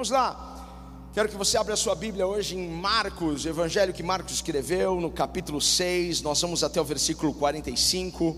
Vamos 0.00 0.08
lá. 0.08 1.10
Quero 1.12 1.28
que 1.28 1.36
você 1.36 1.58
abra 1.58 1.74
a 1.74 1.76
sua 1.76 1.94
Bíblia 1.94 2.26
hoje 2.26 2.56
em 2.56 2.70
Marcos, 2.70 3.44
Evangelho 3.44 3.92
que 3.92 4.02
Marcos 4.02 4.32
escreveu, 4.32 4.98
no 4.98 5.10
capítulo 5.10 5.60
6. 5.60 6.22
Nós 6.22 6.40
vamos 6.40 6.64
até 6.64 6.80
o 6.80 6.84
versículo 6.84 7.34
45. 7.34 8.34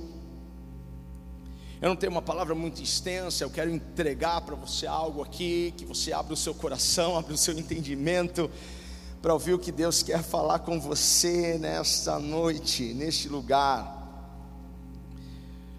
Eu 1.80 1.88
não 1.88 1.95
tenho 1.95 2.11
uma 2.11 2.21
palavra 2.21 2.53
muito 2.53 2.83
extensa, 2.83 3.45
eu 3.45 3.48
quero 3.48 3.71
entregar 3.71 4.40
para 4.40 4.56
você 4.56 4.88
algo 4.88 5.22
aqui, 5.22 5.72
que 5.77 5.85
você 5.85 6.12
abra 6.12 6.35
o 6.35 6.37
seu 6.37 6.53
coração, 6.53 7.15
abra 7.17 7.33
o 7.33 7.38
seu 7.38 7.56
entendimento, 7.56 8.51
para 9.22 9.33
ouvir 9.33 9.54
o 9.54 9.58
que 9.60 9.71
Deus 9.71 10.03
quer 10.03 10.21
falar 10.21 10.58
com 10.58 10.81
você 10.81 11.58
nesta 11.60 12.19
noite, 12.19 12.92
neste 12.92 13.29
lugar. 13.29 14.03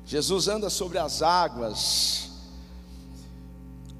Jesus 0.05 0.47
anda 0.47 0.69
sobre 0.69 0.97
as 0.97 1.21
águas, 1.21 2.31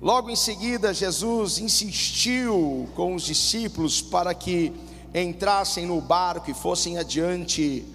Logo 0.04 0.30
em 0.30 0.36
seguida, 0.36 0.94
Jesus 0.94 1.60
insistiu 1.60 2.90
com 2.94 3.16
os 3.16 3.24
discípulos 3.24 4.02
para 4.02 4.34
que 4.34 4.74
entrassem 5.16 5.86
no 5.86 6.02
barco 6.02 6.52
e 6.52 6.54
fossem 6.54 6.98
adiante 6.98 7.86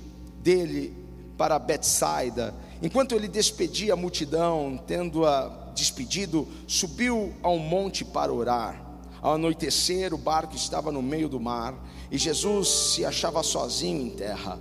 dele 0.42 0.96
para 1.36 1.58
Betsaida. 1.58 2.54
Enquanto 2.82 3.14
ele 3.14 3.28
despedia 3.28 3.92
a 3.92 3.96
multidão, 3.96 4.82
tendo-a 4.86 5.48
despedido, 5.74 6.48
subiu 6.66 7.34
ao 7.42 7.58
monte 7.58 8.06
para 8.06 8.32
orar. 8.32 8.82
Ao 9.20 9.34
anoitecer, 9.34 10.14
o 10.14 10.18
barco 10.18 10.56
estava 10.56 10.90
no 10.90 11.02
meio 11.02 11.28
do 11.28 11.38
mar 11.38 11.74
e 12.10 12.16
Jesus 12.16 12.68
se 12.68 13.04
achava 13.04 13.42
sozinho 13.42 14.00
em 14.00 14.10
terra. 14.16 14.58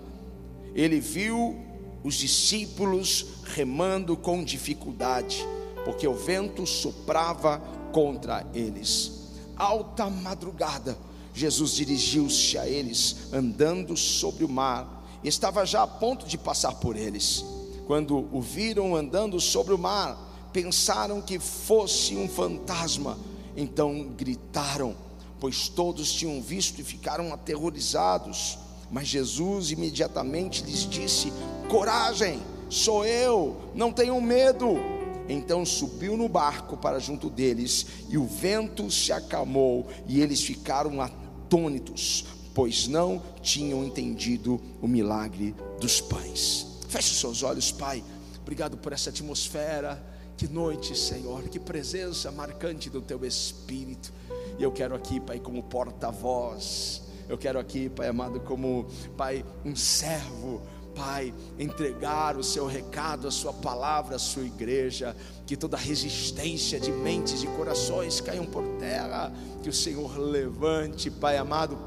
Ele 0.75 0.99
viu 0.99 1.57
os 2.03 2.15
discípulos 2.15 3.25
remando 3.45 4.17
com 4.17 4.43
dificuldade 4.43 5.47
porque 5.87 6.05
o 6.05 6.13
vento 6.13 6.67
soprava 6.67 7.59
contra 7.93 8.45
eles. 8.53 9.29
Alta 9.55 10.09
madrugada, 10.09 10.97
Jesus 11.33 11.71
dirigiu-se 11.71 12.57
a 12.57 12.67
eles, 12.67 13.31
andando 13.31 13.95
sobre 13.95 14.43
o 14.43 14.49
mar, 14.49 15.07
estava 15.23 15.65
já 15.65 15.83
a 15.83 15.87
ponto 15.87 16.27
de 16.27 16.37
passar 16.37 16.73
por 16.73 16.97
eles. 16.97 17.45
Quando 17.85 18.27
o 18.33 18.41
viram 18.41 18.97
andando 18.97 19.39
sobre 19.39 19.73
o 19.73 19.77
mar, 19.77 20.49
pensaram 20.51 21.21
que 21.21 21.39
fosse 21.39 22.17
um 22.17 22.27
fantasma, 22.27 23.17
então 23.55 24.09
gritaram, 24.09 24.93
pois 25.39 25.69
todos 25.69 26.11
tinham 26.11 26.41
visto 26.41 26.81
e 26.81 26.83
ficaram 26.83 27.33
aterrorizados. 27.33 28.57
Mas 28.91 29.07
Jesus 29.07 29.71
imediatamente 29.71 30.63
lhes 30.63 30.81
disse: 30.81 31.31
Coragem, 31.69 32.41
sou 32.69 33.05
eu, 33.05 33.55
não 33.73 33.93
tenham 33.93 34.19
medo. 34.19 34.96
Então 35.27 35.65
subiu 35.65 36.15
no 36.15 36.29
barco 36.29 36.77
para 36.77 36.99
junto 36.99 37.29
deles, 37.29 37.85
e 38.09 38.17
o 38.17 38.25
vento 38.25 38.89
se 38.89 39.11
acalmou, 39.11 39.87
e 40.07 40.21
eles 40.21 40.41
ficaram 40.41 41.01
atônitos, 41.01 42.25
pois 42.53 42.87
não 42.87 43.21
tinham 43.41 43.83
entendido 43.83 44.61
o 44.81 44.87
milagre 44.87 45.55
dos 45.79 45.99
pães. 46.01 46.65
Feche 46.87 47.13
seus 47.13 47.43
olhos, 47.43 47.71
Pai. 47.71 48.03
Obrigado 48.41 48.77
por 48.77 48.93
essa 48.93 49.09
atmosfera. 49.09 50.01
Que 50.37 50.47
noite, 50.47 50.95
Senhor, 50.95 51.43
que 51.49 51.59
presença 51.59 52.31
marcante 52.31 52.89
do 52.89 53.01
Teu 53.01 53.25
Espírito. 53.25 54.13
E 54.57 54.63
eu 54.63 54.71
quero 54.71 54.95
aqui, 54.95 55.19
Pai, 55.19 55.39
como 55.39 55.63
porta-voz. 55.63 57.01
Eu 57.27 57.37
quero 57.37 57.59
aqui, 57.59 57.89
Pai 57.89 58.07
amado, 58.07 58.39
como, 58.39 58.85
Pai, 59.17 59.43
um 59.65 59.75
servo 59.75 60.61
Pai, 60.97 61.31
entregar 61.59 62.35
o 62.35 62.43
seu 62.43 62.65
recado, 62.65 63.27
a 63.27 63.31
sua 63.31 63.53
palavra, 63.53 64.15
a 64.15 64.19
sua 64.19 64.43
igreja, 64.43 65.15
que 65.45 65.55
toda 65.55 65.77
resistência 65.77 66.79
de 66.79 66.91
mentes 66.91 67.43
e 67.43 67.47
corações 67.47 68.19
caiam 68.19 68.45
por 68.45 68.63
terra, 68.79 69.31
que 69.61 69.69
o 69.69 69.73
Senhor 69.73 70.17
levante, 70.17 71.11
Pai 71.11 71.37
amado, 71.37 71.77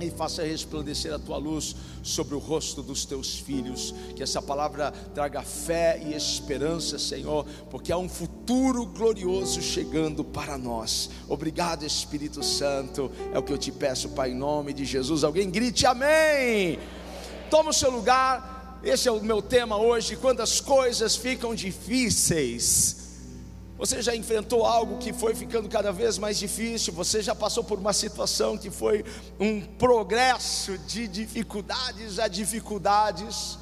e 0.00 0.10
faça 0.10 0.42
resplandecer 0.42 1.12
a 1.12 1.18
tua 1.18 1.36
luz 1.36 1.74
sobre 2.02 2.34
o 2.34 2.38
rosto 2.38 2.82
dos 2.82 3.04
teus 3.04 3.38
filhos. 3.38 3.94
Que 4.14 4.22
essa 4.22 4.42
palavra 4.42 4.90
traga 5.14 5.42
fé 5.42 6.00
e 6.04 6.14
esperança, 6.14 6.98
Senhor, 6.98 7.46
porque 7.70 7.92
há 7.92 7.98
um 7.98 8.08
futuro 8.08 8.86
glorioso 8.86 9.62
chegando 9.62 10.22
para 10.24 10.58
nós. 10.58 11.10
Obrigado, 11.28 11.84
Espírito 11.84 12.42
Santo. 12.42 13.10
É 13.32 13.38
o 13.38 13.42
que 13.42 13.52
eu 13.52 13.58
te 13.58 13.72
peço, 13.72 14.10
Pai, 14.10 14.32
em 14.32 14.34
nome 14.34 14.72
de 14.72 14.84
Jesus. 14.84 15.24
Alguém 15.24 15.50
grite 15.50 15.86
amém. 15.86 16.78
Toma 17.50 17.70
o 17.70 17.74
seu 17.74 17.90
lugar. 17.90 18.55
Esse 18.82 19.08
é 19.08 19.12
o 19.12 19.22
meu 19.22 19.42
tema 19.42 19.76
hoje. 19.76 20.16
Quando 20.16 20.40
as 20.40 20.60
coisas 20.60 21.16
ficam 21.16 21.54
difíceis. 21.54 23.04
Você 23.78 24.00
já 24.00 24.16
enfrentou 24.16 24.64
algo 24.64 24.96
que 24.96 25.12
foi 25.12 25.34
ficando 25.34 25.68
cada 25.68 25.92
vez 25.92 26.16
mais 26.16 26.38
difícil? 26.38 26.94
Você 26.94 27.20
já 27.20 27.34
passou 27.34 27.62
por 27.62 27.78
uma 27.78 27.92
situação 27.92 28.56
que 28.56 28.70
foi 28.70 29.04
um 29.38 29.60
progresso 29.60 30.78
de 30.78 31.06
dificuldades 31.06 32.18
a 32.18 32.26
dificuldades? 32.26 33.58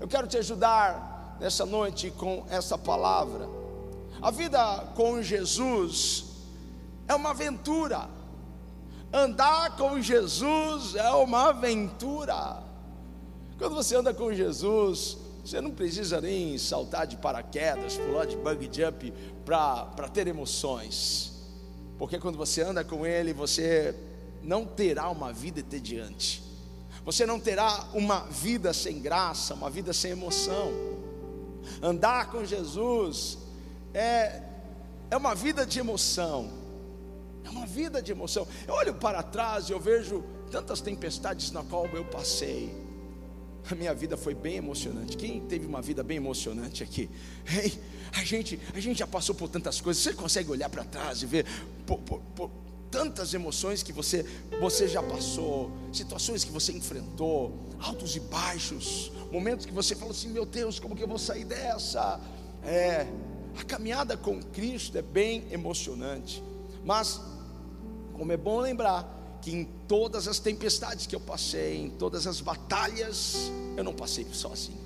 Eu 0.00 0.08
quero 0.08 0.26
te 0.26 0.38
ajudar 0.38 1.36
nessa 1.38 1.66
noite 1.66 2.10
com 2.10 2.46
essa 2.48 2.78
palavra. 2.78 3.46
A 4.22 4.30
vida 4.30 4.84
com 4.94 5.22
Jesus 5.22 6.24
é 7.06 7.14
uma 7.14 7.30
aventura. 7.30 8.08
Andar 9.12 9.76
com 9.76 10.00
Jesus 10.00 10.94
é 10.94 11.10
uma 11.10 11.50
aventura. 11.50 12.67
Quando 13.58 13.74
você 13.74 13.96
anda 13.96 14.14
com 14.14 14.32
Jesus, 14.32 15.18
você 15.44 15.60
não 15.60 15.72
precisa 15.72 16.20
nem 16.20 16.56
saltar 16.56 17.08
de 17.08 17.16
paraquedas, 17.16 17.96
pular 17.96 18.24
de 18.24 18.36
bug 18.36 18.70
jump 18.72 19.12
para 19.44 20.08
ter 20.12 20.28
emoções. 20.28 21.32
Porque 21.98 22.20
quando 22.20 22.38
você 22.38 22.62
anda 22.62 22.84
com 22.84 23.04
Ele, 23.04 23.32
você 23.32 23.96
não 24.44 24.64
terá 24.64 25.10
uma 25.10 25.32
vida 25.32 25.58
entediante. 25.58 26.40
Você 27.04 27.26
não 27.26 27.40
terá 27.40 27.88
uma 27.92 28.20
vida 28.26 28.72
sem 28.72 29.00
graça, 29.00 29.54
uma 29.54 29.68
vida 29.68 29.92
sem 29.92 30.12
emoção. 30.12 30.70
Andar 31.82 32.30
com 32.30 32.44
Jesus 32.44 33.38
é, 33.92 34.40
é 35.10 35.16
uma 35.16 35.34
vida 35.34 35.66
de 35.66 35.80
emoção. 35.80 36.48
É 37.42 37.50
uma 37.50 37.66
vida 37.66 38.00
de 38.00 38.12
emoção. 38.12 38.46
Eu 38.68 38.74
olho 38.74 38.94
para 38.94 39.20
trás 39.20 39.68
e 39.68 39.72
eu 39.72 39.80
vejo 39.80 40.22
tantas 40.48 40.80
tempestades 40.80 41.50
na 41.50 41.64
qual 41.64 41.86
eu 41.86 42.04
passei 42.04 42.87
a 43.70 43.74
minha 43.74 43.94
vida 43.94 44.16
foi 44.16 44.34
bem 44.34 44.56
emocionante. 44.56 45.16
Quem 45.16 45.40
teve 45.40 45.66
uma 45.66 45.82
vida 45.82 46.02
bem 46.02 46.16
emocionante 46.16 46.82
aqui? 46.82 47.10
Hey, 47.46 47.78
a, 48.12 48.24
gente, 48.24 48.58
a 48.74 48.80
gente 48.80 48.98
já 48.98 49.06
passou 49.06 49.34
por 49.34 49.48
tantas 49.48 49.80
coisas. 49.80 50.02
Você 50.02 50.14
consegue 50.14 50.50
olhar 50.50 50.68
para 50.68 50.84
trás 50.84 51.22
e 51.22 51.26
ver 51.26 51.44
por, 51.86 51.98
por, 51.98 52.20
por 52.34 52.50
tantas 52.90 53.34
emoções 53.34 53.82
que 53.82 53.92
você, 53.92 54.24
você 54.60 54.88
já 54.88 55.02
passou, 55.02 55.70
situações 55.92 56.44
que 56.44 56.50
você 56.50 56.72
enfrentou, 56.72 57.54
altos 57.78 58.16
e 58.16 58.20
baixos, 58.20 59.12
momentos 59.30 59.66
que 59.66 59.72
você 59.72 59.94
falou 59.94 60.12
assim: 60.12 60.28
Meu 60.28 60.46
Deus, 60.46 60.78
como 60.78 60.96
que 60.96 61.02
eu 61.02 61.08
vou 61.08 61.18
sair 61.18 61.44
dessa? 61.44 62.20
É, 62.64 63.06
a 63.58 63.64
caminhada 63.64 64.16
com 64.16 64.40
Cristo 64.42 64.96
é 64.96 65.02
bem 65.02 65.46
emocionante, 65.50 66.42
mas, 66.84 67.20
como 68.14 68.32
é 68.32 68.36
bom 68.36 68.60
lembrar, 68.60 69.17
que 69.40 69.50
em 69.50 69.64
todas 69.86 70.26
as 70.26 70.38
tempestades 70.38 71.06
que 71.06 71.14
eu 71.14 71.20
passei, 71.20 71.76
em 71.76 71.90
todas 71.90 72.26
as 72.26 72.40
batalhas, 72.40 73.50
eu 73.76 73.84
não 73.84 73.92
passei 73.92 74.26
sozinho. 74.32 74.78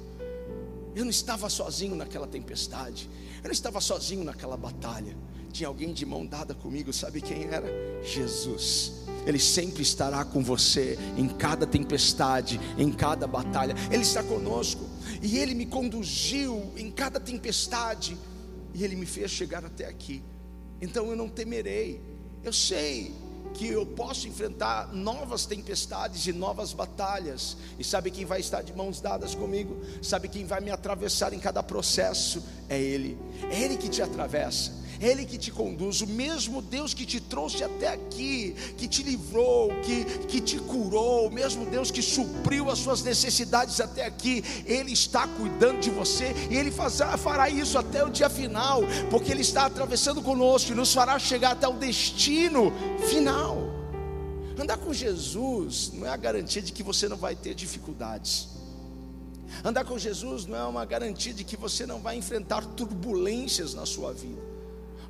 Eu 0.94 1.04
não 1.04 1.10
estava 1.10 1.48
sozinho 1.48 1.96
naquela 1.96 2.26
tempestade, 2.26 3.08
eu 3.38 3.44
não 3.44 3.52
estava 3.52 3.80
sozinho 3.80 4.24
naquela 4.24 4.56
batalha. 4.56 5.16
Tinha 5.50 5.68
alguém 5.68 5.92
de 5.92 6.06
mão 6.06 6.24
dada 6.26 6.54
comigo, 6.54 6.92
sabe 6.92 7.20
quem 7.20 7.44
era? 7.44 7.66
Jesus. 8.02 8.92
Ele 9.26 9.38
sempre 9.38 9.82
estará 9.82 10.24
com 10.24 10.42
você 10.42 10.98
em 11.16 11.28
cada 11.28 11.66
tempestade, 11.66 12.60
em 12.76 12.90
cada 12.90 13.26
batalha. 13.26 13.74
Ele 13.90 14.02
está 14.02 14.22
conosco 14.22 14.84
e 15.22 15.38
ele 15.38 15.54
me 15.54 15.66
conduziu 15.66 16.72
em 16.76 16.90
cada 16.90 17.20
tempestade 17.20 18.16
e 18.74 18.82
ele 18.82 18.96
me 18.96 19.06
fez 19.06 19.30
chegar 19.30 19.64
até 19.64 19.86
aqui. 19.86 20.22
Então 20.80 21.08
eu 21.08 21.16
não 21.16 21.28
temerei. 21.28 22.00
Eu 22.42 22.52
sei 22.52 23.14
que 23.54 23.68
eu 23.68 23.84
posso 23.86 24.26
enfrentar 24.28 24.92
novas 24.92 25.46
tempestades 25.46 26.26
e 26.26 26.32
novas 26.32 26.72
batalhas. 26.72 27.56
E 27.78 27.84
sabe 27.84 28.10
quem 28.10 28.24
vai 28.24 28.40
estar 28.40 28.62
de 28.62 28.72
mãos 28.74 29.00
dadas 29.00 29.34
comigo? 29.34 29.80
Sabe 30.02 30.28
quem 30.28 30.44
vai 30.44 30.60
me 30.60 30.70
atravessar 30.70 31.32
em 31.32 31.38
cada 31.38 31.62
processo? 31.62 32.42
É 32.68 32.80
Ele. 32.80 33.18
É 33.50 33.60
Ele 33.62 33.76
que 33.76 33.88
te 33.88 34.02
atravessa. 34.02 34.81
Ele 35.02 35.26
que 35.26 35.36
te 35.36 35.50
conduz, 35.50 36.00
o 36.00 36.06
mesmo 36.06 36.62
Deus 36.62 36.94
que 36.94 37.04
te 37.04 37.20
trouxe 37.20 37.64
até 37.64 37.88
aqui, 37.88 38.54
que 38.78 38.86
te 38.86 39.02
livrou, 39.02 39.68
que, 39.82 40.04
que 40.28 40.40
te 40.40 40.58
curou, 40.60 41.26
o 41.26 41.32
mesmo 41.32 41.66
Deus 41.66 41.90
que 41.90 42.00
supriu 42.00 42.70
as 42.70 42.78
suas 42.78 43.02
necessidades 43.02 43.80
até 43.80 44.06
aqui, 44.06 44.44
Ele 44.64 44.92
está 44.92 45.26
cuidando 45.26 45.80
de 45.80 45.90
você 45.90 46.32
e 46.48 46.56
Ele 46.56 46.70
faz, 46.70 47.00
fará 47.18 47.50
isso 47.50 47.76
até 47.76 48.04
o 48.04 48.10
dia 48.10 48.30
final, 48.30 48.82
porque 49.10 49.32
Ele 49.32 49.42
está 49.42 49.66
atravessando 49.66 50.22
conosco 50.22 50.70
e 50.70 50.74
nos 50.76 50.94
fará 50.94 51.18
chegar 51.18 51.50
até 51.50 51.66
o 51.66 51.72
destino 51.72 52.72
final. 53.10 53.58
Andar 54.56 54.76
com 54.76 54.92
Jesus 54.94 55.90
não 55.94 56.06
é 56.06 56.10
a 56.10 56.16
garantia 56.16 56.62
de 56.62 56.72
que 56.72 56.84
você 56.84 57.08
não 57.08 57.16
vai 57.16 57.34
ter 57.34 57.56
dificuldades. 57.56 58.50
Andar 59.64 59.84
com 59.84 59.98
Jesus 59.98 60.46
não 60.46 60.56
é 60.56 60.64
uma 60.64 60.84
garantia 60.84 61.34
de 61.34 61.42
que 61.42 61.56
você 61.56 61.86
não 61.86 61.98
vai 61.98 62.16
enfrentar 62.16 62.64
turbulências 62.64 63.74
na 63.74 63.84
sua 63.84 64.12
vida. 64.12 64.51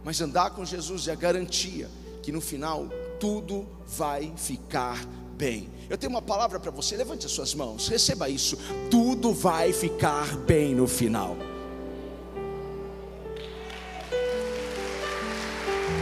Mas 0.04 0.20
andar 0.20 0.50
com 0.50 0.64
Jesus 0.64 1.08
é 1.08 1.12
a 1.12 1.16
garantia 1.16 1.88
que 2.22 2.32
no 2.32 2.40
final 2.40 2.88
tudo 3.18 3.66
vai 3.86 4.32
ficar 4.36 5.04
bem. 5.36 5.68
Eu 5.88 5.98
tenho 5.98 6.10
uma 6.10 6.22
palavra 6.22 6.58
para 6.58 6.70
você, 6.70 6.96
levante 6.96 7.26
as 7.26 7.32
suas 7.32 7.54
mãos, 7.54 7.88
receba 7.88 8.28
isso. 8.28 8.56
Tudo 8.90 9.32
vai 9.32 9.72
ficar 9.72 10.36
bem 10.38 10.74
no 10.74 10.86
final. 10.86 11.36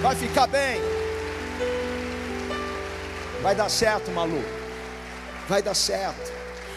Vai 0.02 0.16
ficar 0.16 0.46
bem. 0.46 0.80
Vai 3.42 3.54
dar 3.54 3.68
certo, 3.68 4.10
maluco. 4.10 4.44
Vai 5.48 5.62
dar 5.62 5.74
certo. 5.74 6.32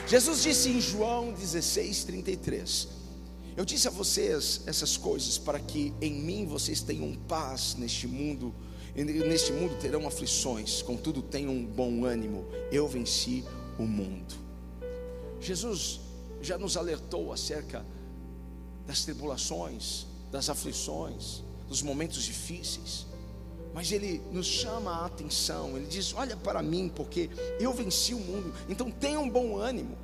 Jesus 0.07 0.43
disse 0.43 0.69
em 0.69 0.81
João 0.81 1.31
16, 1.31 2.03
33: 2.03 2.87
Eu 3.55 3.65
disse 3.65 3.87
a 3.87 3.91
vocês 3.91 4.61
essas 4.65 4.97
coisas 4.97 5.37
para 5.37 5.59
que 5.59 5.93
em 6.01 6.13
mim 6.13 6.45
vocês 6.45 6.81
tenham 6.81 7.13
paz 7.27 7.75
neste 7.75 8.07
mundo. 8.07 8.53
Neste 8.95 9.51
mundo 9.51 9.75
terão 9.79 10.07
aflições, 10.07 10.81
contudo 10.81 11.21
tenham 11.21 11.51
um 11.51 11.65
bom 11.65 12.05
ânimo. 12.05 12.45
Eu 12.71 12.87
venci 12.87 13.43
o 13.77 13.83
mundo. 13.83 14.35
Jesus 15.39 15.99
já 16.41 16.57
nos 16.57 16.77
alertou 16.77 17.33
acerca 17.33 17.85
das 18.85 19.03
tribulações, 19.03 20.05
das 20.31 20.49
aflições, 20.49 21.43
dos 21.67 21.81
momentos 21.81 22.23
difíceis 22.23 23.07
mas 23.73 23.91
ele 23.91 24.21
nos 24.31 24.45
chama 24.45 24.91
a 24.91 25.05
atenção, 25.05 25.75
ele 25.75 25.87
diz: 25.87 26.13
Olha 26.13 26.37
para 26.37 26.61
mim, 26.61 26.91
porque 26.95 27.29
eu 27.59 27.73
venci 27.73 28.13
o 28.13 28.19
mundo, 28.19 28.53
então 28.69 28.91
tenha 28.91 29.19
um 29.19 29.27
bom 29.27 29.57
ânimo. 29.57 29.97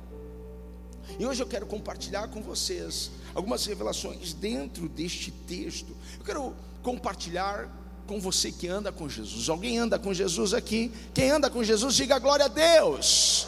E 1.18 1.24
hoje 1.24 1.42
eu 1.42 1.46
quero 1.46 1.66
compartilhar 1.66 2.28
com 2.28 2.42
vocês 2.42 3.10
algumas 3.34 3.64
revelações 3.66 4.32
dentro 4.32 4.88
deste 4.88 5.30
texto. 5.30 5.96
Eu 6.18 6.24
quero 6.24 6.54
compartilhar 6.82 7.68
com 8.06 8.20
você 8.20 8.50
que 8.50 8.66
anda 8.66 8.90
com 8.90 9.08
Jesus. 9.08 9.48
Alguém 9.48 9.78
anda 9.78 9.98
com 9.98 10.12
Jesus 10.12 10.52
aqui? 10.52 10.90
Quem 11.14 11.30
anda 11.30 11.48
com 11.48 11.62
Jesus, 11.62 11.94
diga 11.94 12.18
glória 12.18 12.46
a 12.46 12.48
Deus. 12.48 13.46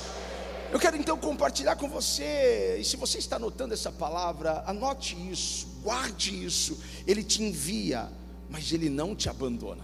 Eu 0.70 0.78
quero 0.78 0.96
então 0.96 1.18
compartilhar 1.18 1.76
com 1.76 1.86
você, 1.86 2.78
e 2.80 2.84
se 2.84 2.96
você 2.96 3.18
está 3.18 3.36
anotando 3.36 3.74
essa 3.74 3.92
palavra, 3.92 4.64
anote 4.66 5.14
isso, 5.30 5.66
guarde 5.82 6.44
isso. 6.44 6.78
Ele 7.06 7.22
te 7.22 7.42
envia, 7.42 8.08
mas 8.48 8.72
ele 8.72 8.88
não 8.88 9.14
te 9.14 9.28
abandona. 9.28 9.82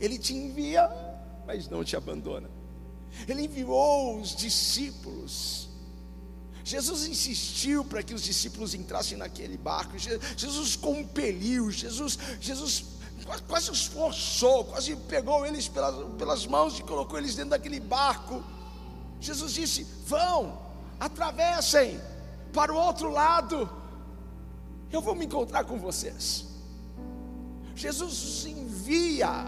Ele 0.00 0.18
te 0.18 0.32
envia, 0.32 0.88
mas 1.46 1.68
não 1.68 1.84
te 1.84 1.94
abandona. 1.94 2.48
Ele 3.28 3.42
enviou 3.42 4.18
os 4.18 4.34
discípulos. 4.34 5.65
Jesus 6.66 7.06
insistiu 7.06 7.84
para 7.84 8.02
que 8.02 8.12
os 8.12 8.22
discípulos 8.22 8.74
entrassem 8.74 9.16
naquele 9.16 9.56
barco. 9.56 9.92
Jesus 9.96 10.74
compeliu, 10.74 11.70
Jesus, 11.70 12.18
Jesus 12.40 12.86
quase 13.46 13.70
os 13.70 13.86
forçou, 13.86 14.64
quase 14.64 14.96
pegou 14.96 15.46
eles 15.46 15.68
pelas, 15.68 15.94
pelas 16.16 16.44
mãos 16.44 16.76
e 16.76 16.82
colocou 16.82 17.20
eles 17.20 17.36
dentro 17.36 17.50
daquele 17.50 17.78
barco. 17.78 18.42
Jesus 19.20 19.52
disse: 19.52 19.86
Vão, 20.08 20.60
atravessem 20.98 22.00
para 22.52 22.74
o 22.74 22.76
outro 22.76 23.12
lado. 23.12 23.70
Eu 24.90 25.00
vou 25.00 25.14
me 25.14 25.26
encontrar 25.26 25.62
com 25.62 25.78
vocês. 25.78 26.46
Jesus 27.76 28.24
os 28.24 28.44
envia 28.44 29.44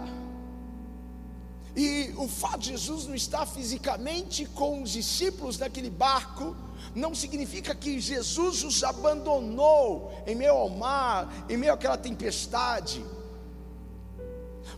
e 1.75 2.13
o 2.17 2.27
fato 2.27 2.59
de 2.59 2.69
Jesus 2.69 3.05
não 3.05 3.15
estar 3.15 3.45
fisicamente 3.45 4.45
com 4.45 4.81
os 4.81 4.91
discípulos 4.91 5.57
naquele 5.57 5.89
barco, 5.89 6.55
não 6.95 7.13
significa 7.13 7.75
que 7.75 7.99
Jesus 7.99 8.63
os 8.63 8.83
abandonou 8.83 10.11
em 10.25 10.35
meio 10.35 10.53
ao 10.53 10.69
mar, 10.69 11.45
em 11.49 11.57
meio 11.57 11.73
àquela 11.73 11.97
tempestade. 11.97 13.05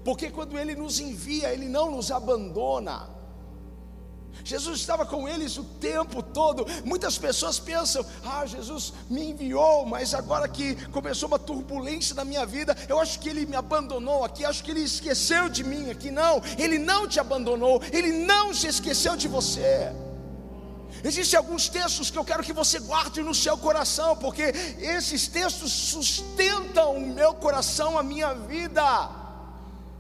Porque 0.04 0.30
quando 0.30 0.58
Ele 0.58 0.76
nos 0.76 1.00
envia, 1.00 1.54
Ele 1.54 1.68
não 1.68 1.92
nos 1.92 2.12
abandona. 2.12 3.20
Jesus 4.44 4.80
estava 4.80 5.06
com 5.06 5.28
eles 5.28 5.58
o 5.58 5.64
tempo 5.64 6.22
todo. 6.22 6.66
Muitas 6.86 7.18
pessoas 7.18 7.60
pensam: 7.60 8.06
ah, 8.26 8.46
Jesus 8.46 8.94
me 9.10 9.32
enviou, 9.32 9.86
mas 9.86 10.14
agora 10.14 10.48
que 10.48 10.76
começou 10.88 11.28
uma 11.28 11.40
turbulência 11.40 12.16
na 12.16 12.26
minha 12.26 12.46
vida, 12.46 12.76
eu 12.88 13.00
acho 13.00 13.20
que 13.20 13.30
ele 13.30 13.46
me 13.46 13.56
abandonou 13.56 14.24
aqui, 14.24 14.46
acho 14.46 14.64
que 14.64 14.72
ele 14.72 14.82
esqueceu 14.82 15.50
de 15.50 15.64
mim 15.64 15.90
aqui. 15.90 16.12
Não, 16.12 16.42
ele 16.58 16.78
não 16.78 17.08
te 17.08 17.20
abandonou, 17.20 17.82
ele 17.92 18.12
não 18.12 18.54
se 18.54 18.68
esqueceu 18.68 19.16
de 19.16 19.28
você. 19.28 19.92
Existem 21.04 21.38
alguns 21.38 21.68
textos 21.68 22.12
que 22.12 22.18
eu 22.18 22.26
quero 22.26 22.44
que 22.44 22.54
você 22.54 22.80
guarde 22.80 23.22
no 23.24 23.34
seu 23.34 23.58
coração, 23.58 24.16
porque 24.16 24.54
esses 24.78 25.28
textos 25.28 25.72
sustentam 25.72 26.96
o 26.96 27.02
meu 27.02 27.34
coração, 27.34 27.98
a 27.98 28.04
minha 28.04 28.34
vida. 28.34 29.20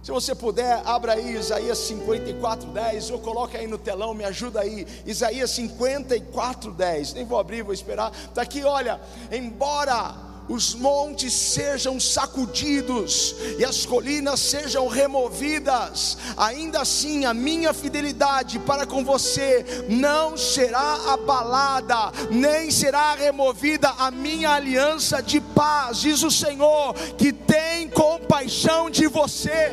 Se 0.03 0.09
você 0.09 0.33
puder, 0.33 0.81
abra 0.83 1.13
aí 1.13 1.35
Isaías 1.35 1.77
54, 1.77 2.67
10, 2.69 3.11
ou 3.11 3.19
coloca 3.19 3.57
aí 3.57 3.67
no 3.67 3.77
telão, 3.77 4.15
me 4.15 4.25
ajuda 4.25 4.61
aí. 4.61 4.87
Isaías 5.05 5.51
54, 5.51 6.71
10. 6.71 7.13
Nem 7.13 7.25
vou 7.25 7.39
abrir, 7.39 7.61
vou 7.61 7.73
esperar. 7.73 8.11
Está 8.11 8.41
aqui, 8.41 8.63
olha. 8.63 8.99
Embora 9.31 10.30
os 10.47 10.73
montes 10.73 11.33
sejam 11.33 11.99
sacudidos 11.99 13.35
e 13.57 13.63
as 13.63 13.85
colinas 13.85 14.39
sejam 14.39 14.87
removidas, 14.87 16.17
ainda 16.35 16.81
assim 16.81 17.25
a 17.25 17.33
minha 17.33 17.73
fidelidade 17.73 18.59
para 18.59 18.85
com 18.85 19.03
você 19.03 19.85
não 19.89 20.35
será 20.35 21.13
abalada, 21.13 22.11
nem 22.29 22.69
será 22.71 23.15
removida 23.15 23.89
a 23.97 24.11
minha 24.11 24.51
aliança 24.51 25.21
de 25.21 25.39
paz, 25.39 26.01
diz 26.01 26.23
o 26.23 26.31
Senhor, 26.31 26.93
que 27.17 27.31
tem 27.31 27.87
compaixão 27.89 28.89
de 28.89 29.07
você. 29.07 29.71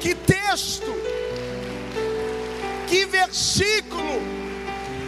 Que 0.00 0.14
texto, 0.14 0.92
que 2.86 3.06
versículo. 3.06 4.33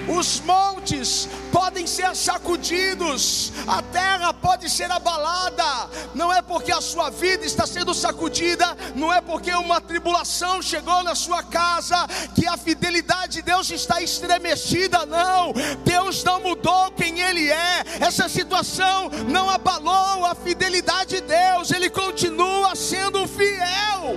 Os 0.08 0.40
montes 0.40 1.28
podem 1.50 1.86
ser 1.86 2.14
sacudidos, 2.14 3.52
a 3.66 3.82
terra 3.82 4.32
pode 4.32 4.70
ser 4.70 4.90
abalada. 4.90 5.90
Não 6.14 6.32
é 6.32 6.40
porque 6.40 6.70
a 6.70 6.80
sua 6.80 7.10
vida 7.10 7.44
está 7.44 7.66
sendo 7.66 7.92
sacudida, 7.92 8.76
não 8.94 9.12
é 9.12 9.20
porque 9.20 9.52
uma 9.52 9.80
tribulação 9.80 10.62
chegou 10.62 11.02
na 11.02 11.14
sua 11.14 11.42
casa 11.42 12.06
que 12.34 12.46
a 12.46 12.56
fidelidade 12.56 13.34
de 13.34 13.42
Deus 13.42 13.68
está 13.70 14.00
estremecida, 14.00 15.04
não. 15.06 15.52
Deus 15.84 16.22
não 16.22 16.40
mudou 16.40 16.92
quem 16.92 17.20
Ele 17.20 17.50
é. 17.50 17.84
Essa 18.00 18.28
situação 18.28 19.10
não 19.28 19.50
abalou 19.50 20.24
a 20.24 20.34
fidelidade 20.34 21.16
de 21.16 21.20
Deus, 21.22 21.70
Ele 21.72 21.90
continua 21.90 22.76
sendo 22.76 23.26
fiel. 23.26 24.14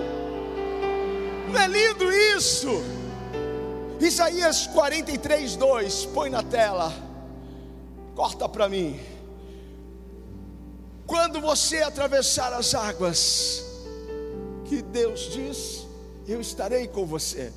Não 1.47 1.59
é 1.59 1.67
lindo 1.67 2.11
isso? 2.37 2.98
Isaías 3.99 4.67
43, 4.67 5.55
2, 5.57 6.05
põe 6.07 6.29
na 6.29 6.41
tela, 6.41 6.93
corta 8.15 8.47
para 8.47 8.69
mim. 8.69 8.99
Quando 11.05 11.41
você 11.41 11.81
atravessar 11.81 12.53
as 12.53 12.73
águas, 12.73 13.65
que 14.65 14.81
Deus 14.81 15.31
diz, 15.31 15.85
eu 16.27 16.39
estarei 16.39 16.87
com 16.87 17.05
você. 17.05 17.51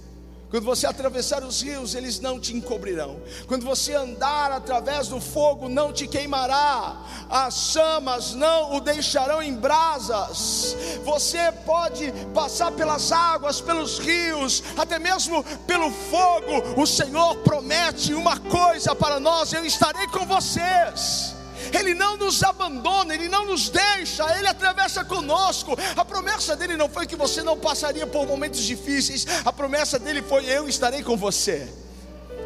Quando 0.52 0.66
você 0.66 0.86
atravessar 0.86 1.42
os 1.42 1.62
rios, 1.62 1.94
eles 1.94 2.20
não 2.20 2.38
te 2.38 2.54
encobrirão. 2.54 3.22
Quando 3.46 3.64
você 3.64 3.94
andar 3.94 4.52
através 4.52 5.08
do 5.08 5.18
fogo, 5.18 5.66
não 5.66 5.94
te 5.94 6.06
queimará. 6.06 6.94
As 7.30 7.72
chamas 7.72 8.34
não 8.34 8.76
o 8.76 8.80
deixarão 8.80 9.42
em 9.42 9.54
brasas. 9.54 10.76
Você 11.06 11.50
pode 11.64 12.12
passar 12.34 12.70
pelas 12.72 13.10
águas, 13.10 13.62
pelos 13.62 13.98
rios, 13.98 14.62
até 14.76 14.98
mesmo 14.98 15.42
pelo 15.66 15.90
fogo. 15.90 16.78
O 16.78 16.86
Senhor 16.86 17.36
promete 17.36 18.12
uma 18.12 18.38
coisa 18.38 18.94
para 18.94 19.18
nós: 19.18 19.54
eu 19.54 19.64
estarei 19.64 20.06
com 20.08 20.26
vocês. 20.26 21.34
Ele 21.72 21.94
não 21.94 22.16
nos 22.16 22.42
abandona, 22.42 23.14
Ele 23.14 23.28
não 23.28 23.46
nos 23.46 23.68
deixa, 23.68 24.24
Ele 24.38 24.46
atravessa 24.46 25.04
conosco. 25.04 25.76
A 25.96 26.04
promessa 26.04 26.54
dele 26.56 26.76
não 26.76 26.88
foi 26.88 27.06
que 27.06 27.16
você 27.16 27.42
não 27.42 27.58
passaria 27.58 28.06
por 28.06 28.26
momentos 28.26 28.62
difíceis, 28.62 29.26
a 29.44 29.52
promessa 29.52 29.98
dele 29.98 30.22
foi: 30.22 30.44
Eu 30.46 30.68
estarei 30.68 31.02
com 31.02 31.16
você. 31.16 31.68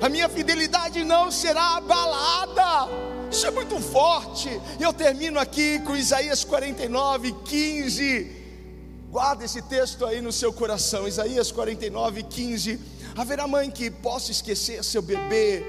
A 0.00 0.08
minha 0.08 0.28
fidelidade 0.28 1.02
não 1.04 1.30
será 1.30 1.76
abalada. 1.76 2.90
Isso 3.30 3.46
é 3.46 3.50
muito 3.50 3.80
forte. 3.80 4.48
E 4.78 4.82
eu 4.82 4.92
termino 4.92 5.38
aqui 5.38 5.80
com 5.80 5.96
Isaías 5.96 6.44
49, 6.44 7.32
15. 7.44 8.36
Guarda 9.10 9.44
esse 9.44 9.62
texto 9.62 10.04
aí 10.04 10.20
no 10.20 10.32
seu 10.32 10.52
coração. 10.52 11.08
Isaías 11.08 11.50
49, 11.50 12.22
15. 12.24 12.78
Haverá 13.16 13.46
mãe 13.48 13.70
que 13.70 13.90
possa 13.90 14.30
esquecer 14.30 14.84
seu 14.84 15.00
bebê, 15.00 15.64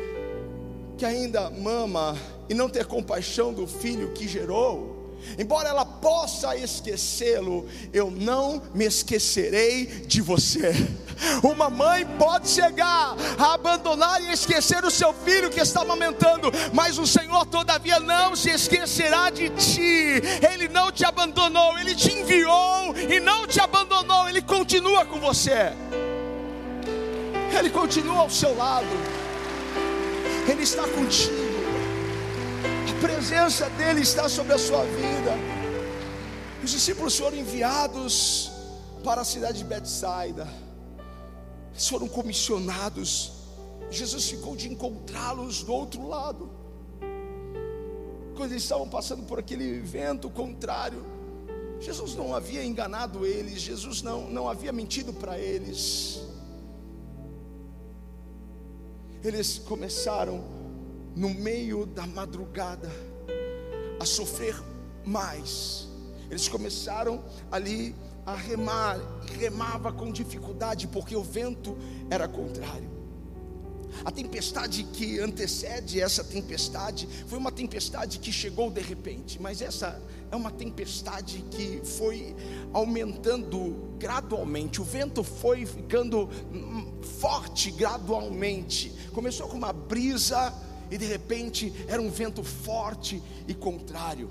que 0.97 1.05
ainda 1.05 1.49
mama 1.51 2.17
e 2.49 2.53
não 2.53 2.67
ter 2.67 2.85
compaixão 2.85 3.53
do 3.53 3.67
filho 3.67 4.11
que 4.13 4.27
gerou. 4.27 4.97
Embora 5.37 5.69
ela 5.69 5.85
possa 5.85 6.55
esquecê-lo, 6.55 7.67
eu 7.93 8.09
não 8.09 8.61
me 8.73 8.85
esquecerei 8.85 9.85
de 9.85 10.21
você. 10.21 10.73
Uma 11.43 11.69
mãe 11.69 12.05
pode 12.17 12.47
chegar 12.47 13.15
a 13.37 13.53
abandonar 13.53 14.21
e 14.21 14.31
esquecer 14.31 14.83
o 14.85 14.91
seu 14.91 15.13
filho 15.13 15.49
que 15.49 15.59
está 15.59 15.81
amamentando, 15.81 16.51
mas 16.73 16.97
o 16.97 17.05
Senhor, 17.05 17.45
todavia, 17.47 17.99
não 17.99 18.35
se 18.35 18.51
esquecerá 18.51 19.29
de 19.29 19.49
ti. 19.49 20.21
Ele 20.51 20.67
não 20.67 20.91
te 20.91 21.03
abandonou, 21.03 21.77
ele 21.77 21.95
te 21.95 22.11
enviou 22.11 22.95
e 22.95 23.19
não 23.19 23.47
te 23.47 23.59
abandonou, 23.59 24.29
ele 24.29 24.41
continua 24.41 25.05
com 25.05 25.19
você. 25.19 25.73
Ele 27.57 27.69
continua 27.69 28.19
ao 28.19 28.29
seu 28.29 28.55
lado. 28.55 29.26
Ele 30.49 30.63
está 30.63 30.83
contigo. 30.87 31.35
A 32.89 33.01
presença 33.01 33.69
dele 33.71 34.01
está 34.01 34.29
sobre 34.29 34.53
a 34.53 34.57
sua 34.57 34.83
vida. 34.83 35.33
Os 36.63 36.71
discípulos 36.71 37.17
foram 37.17 37.37
enviados 37.37 38.51
para 39.03 39.21
a 39.21 39.25
cidade 39.25 39.59
de 39.59 39.65
Betsaida. 39.65 40.47
Eles 41.71 41.87
foram 41.87 42.07
comissionados. 42.07 43.33
Jesus 43.91 44.29
ficou 44.29 44.55
de 44.55 44.67
encontrá-los 44.67 45.63
do 45.63 45.73
outro 45.73 46.07
lado. 46.07 46.49
Quando 48.35 48.51
eles 48.51 48.63
estavam 48.63 48.87
passando 48.87 49.23
por 49.23 49.39
aquele 49.39 49.79
vento 49.79 50.29
contrário, 50.29 51.05
Jesus 51.79 52.15
não 52.15 52.33
havia 52.33 52.63
enganado 52.63 53.25
eles, 53.25 53.61
Jesus 53.61 54.01
não, 54.01 54.29
não 54.29 54.49
havia 54.49 54.71
mentido 54.71 55.13
para 55.13 55.37
eles. 55.37 56.21
Eles 59.27 59.59
começaram, 59.59 60.41
no 61.13 61.29
meio 61.31 61.85
da 61.85 62.07
madrugada, 62.07 62.89
a 63.99 64.05
sofrer 64.05 64.55
mais. 65.03 65.85
Eles 66.31 66.47
começaram 66.47 67.21
ali 67.51 67.93
a 68.25 68.33
remar, 68.33 68.97
e 69.29 69.35
remava 69.35 69.91
com 69.91 70.13
dificuldade, 70.13 70.87
porque 70.87 71.13
o 71.13 71.23
vento 71.23 71.77
era 72.09 72.25
contrário. 72.25 72.89
A 74.05 74.11
tempestade 74.11 74.83
que 74.85 75.19
antecede 75.19 75.99
essa 75.99 76.23
tempestade 76.23 77.05
foi 77.27 77.37
uma 77.37 77.51
tempestade 77.51 78.19
que 78.19 78.31
chegou 78.31 78.71
de 78.71 78.81
repente, 78.81 79.41
mas 79.41 79.61
essa 79.61 80.01
é 80.31 80.35
uma 80.37 80.51
tempestade 80.51 81.43
que 81.51 81.81
foi 81.83 82.33
aumentando 82.71 83.93
gradualmente. 83.97 84.81
O 84.81 84.85
vento 84.85 85.21
foi 85.21 85.65
ficando 85.65 86.29
forte 87.19 87.71
gradualmente. 87.71 88.91
Começou 89.13 89.47
com 89.47 89.57
uma 89.57 89.73
brisa 89.73 90.53
e 90.89 90.97
de 90.97 91.05
repente 91.05 91.73
era 91.87 92.01
um 92.01 92.09
vento 92.09 92.43
forte 92.43 93.21
e 93.47 93.53
contrário. 93.53 94.29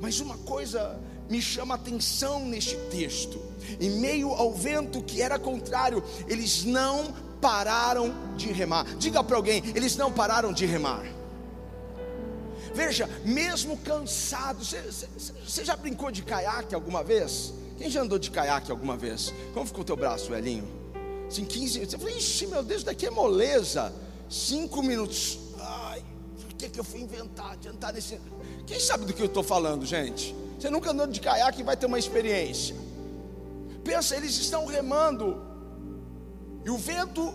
Mas 0.00 0.20
uma 0.20 0.36
coisa 0.38 1.00
me 1.28 1.40
chama 1.40 1.74
atenção 1.74 2.44
neste 2.44 2.76
texto. 2.90 3.40
Em 3.80 3.90
meio 3.90 4.30
ao 4.30 4.52
vento 4.52 5.02
que 5.02 5.22
era 5.22 5.38
contrário, 5.38 6.02
eles 6.28 6.64
não 6.64 7.14
pararam 7.40 8.14
de 8.36 8.52
remar. 8.52 8.84
Diga 8.96 9.22
para 9.22 9.36
alguém, 9.36 9.62
eles 9.74 9.96
não 9.96 10.12
pararam 10.12 10.52
de 10.52 10.66
remar. 10.66 11.04
Veja, 12.74 13.08
mesmo 13.24 13.78
cansados, 13.78 14.74
você 15.46 15.64
já 15.64 15.74
brincou 15.76 16.10
de 16.10 16.22
caiaque 16.22 16.74
alguma 16.74 17.02
vez? 17.02 17.54
Quem 17.78 17.88
já 17.88 18.02
andou 18.02 18.18
de 18.18 18.30
caiaque 18.30 18.70
alguma 18.70 18.96
vez? 18.96 19.32
Como 19.54 19.66
ficou 19.66 19.80
o 19.80 19.84
teu 19.84 19.96
braço, 19.96 20.30
velhinho? 20.30 20.75
Assim, 21.28 21.44
15 21.44 21.74
minutos. 21.74 21.90
Você 21.92 21.98
falou, 21.98 22.16
ixi, 22.16 22.46
meu 22.46 22.62
Deus, 22.62 22.82
daqui 22.82 23.06
é 23.06 23.10
moleza. 23.10 23.92
Cinco 24.28 24.82
minutos. 24.82 25.38
Ai, 25.58 26.04
por 26.40 26.54
que, 26.54 26.68
que 26.68 26.80
eu 26.80 26.84
fui 26.84 27.00
inventar 27.00 27.56
de 27.56 27.68
andar 27.68 27.92
nesse. 27.92 28.20
Quem 28.66 28.80
sabe 28.80 29.04
do 29.04 29.12
que 29.12 29.22
eu 29.22 29.26
estou 29.26 29.42
falando, 29.42 29.84
gente? 29.84 30.34
Você 30.58 30.70
nunca 30.70 30.90
andou 30.90 31.06
de 31.06 31.20
caiaque 31.20 31.60
e 31.60 31.64
vai 31.64 31.76
ter 31.76 31.86
uma 31.86 31.98
experiência. 31.98 32.76
Pensa, 33.84 34.16
eles 34.16 34.36
estão 34.36 34.66
remando. 34.66 35.42
E 36.64 36.70
o 36.70 36.76
vento 36.76 37.34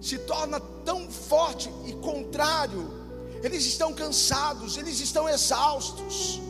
se 0.00 0.18
torna 0.18 0.60
tão 0.84 1.10
forte 1.10 1.70
e 1.86 1.92
contrário. 1.94 3.06
Eles 3.42 3.66
estão 3.66 3.92
cansados, 3.92 4.76
eles 4.76 5.00
estão 5.00 5.28
exaustos. 5.28 6.40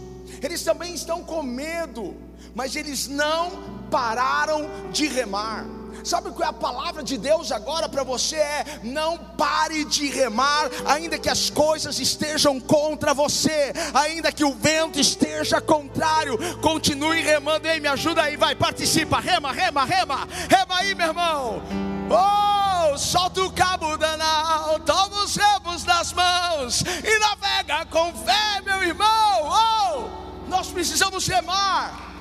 Eles 0.43 0.63
também 0.63 0.95
estão 0.95 1.25
com 1.25 1.43
medo, 1.43 2.15
mas 2.55 2.77
eles 2.77 3.09
não 3.09 3.89
pararam 3.91 4.69
de 4.93 5.07
remar. 5.07 5.76
Sabe 6.05 6.31
qual 6.31 6.47
é 6.47 6.51
a 6.51 6.53
palavra 6.53 7.03
de 7.03 7.19
Deus 7.19 7.51
agora 7.53 7.89
para 7.89 8.03
você? 8.03 8.37
É: 8.37 8.81
não 8.83 9.19
pare 9.19 9.85
de 9.85 10.09
remar, 10.09 10.71
ainda 10.87 11.19
que 11.19 11.29
as 11.29 11.51
coisas 11.51 11.99
estejam 11.99 12.61
contra 12.61 13.13
você, 13.15 13.73
ainda 13.95 14.33
que 14.33 14.45
o 14.45 14.55
vento 14.55 14.99
esteja 14.99 15.61
contrário, 15.61 16.39
continue 16.61 17.21
remando. 17.21 17.67
Ei, 17.67 17.81
me 17.81 17.89
ajuda 17.89 18.23
aí, 18.23 18.37
vai, 18.37 18.55
participa, 18.55 19.21
rema, 19.21 19.53
rema, 19.53 19.85
rema, 19.85 20.29
rema 20.49 20.77
aí, 20.77 20.95
meu 20.95 21.09
irmão. 21.09 21.63
Oh, 22.09 22.97
solta 22.97 23.43
o 23.43 23.51
cabo 23.51 23.97
danal, 23.97 24.79
toma 24.81 25.25
os 25.25 25.35
remos 25.35 25.85
nas 25.85 26.13
mãos 26.13 26.83
e 26.83 27.19
navega 27.19 27.85
com 27.87 28.13
fé, 28.13 28.63
meu 28.65 28.83
irmão. 28.85 29.43
Oh, 29.43 30.49
nós 30.49 30.69
precisamos 30.69 31.27
remar. 31.27 32.16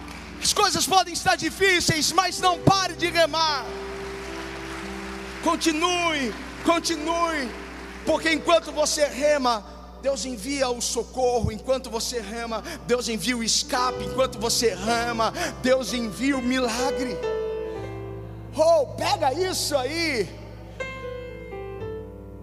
As 0.55 0.61
coisas 0.61 0.87
podem 0.87 1.13
estar 1.13 1.35
difíceis, 1.35 2.13
mas 2.13 2.39
não 2.39 2.57
pare 2.57 2.93
de 2.93 3.07
remar. 3.07 3.65
Continue, 5.43 6.33
continue, 6.63 7.51
porque 8.05 8.31
enquanto 8.31 8.71
você 8.71 9.05
rema, 9.05 9.65
Deus 10.01 10.23
envia 10.23 10.69
o 10.69 10.81
socorro, 10.81 11.51
enquanto 11.51 11.89
você 11.89 12.21
rema, 12.21 12.63
Deus 12.87 13.09
envia 13.09 13.35
o 13.35 13.43
escape, 13.43 14.05
enquanto 14.05 14.39
você 14.39 14.73
rema, 14.73 15.33
Deus 15.61 15.91
envia 15.91 16.37
o 16.37 16.41
milagre. 16.41 17.17
Oh, 18.55 18.87
pega 18.95 19.33
isso 19.33 19.75
aí. 19.75 20.29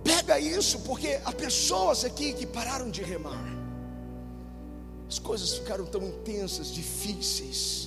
Pega 0.05 0.39
isso, 0.39 0.81
porque 0.81 1.19
há 1.25 1.33
pessoas 1.33 2.05
aqui 2.05 2.35
que 2.35 2.45
pararam 2.45 2.91
de 2.91 3.03
remar. 3.03 3.43
As 5.09 5.19
coisas 5.19 5.55
ficaram 5.55 5.87
tão 5.87 6.03
intensas, 6.03 6.71
difíceis 6.71 7.82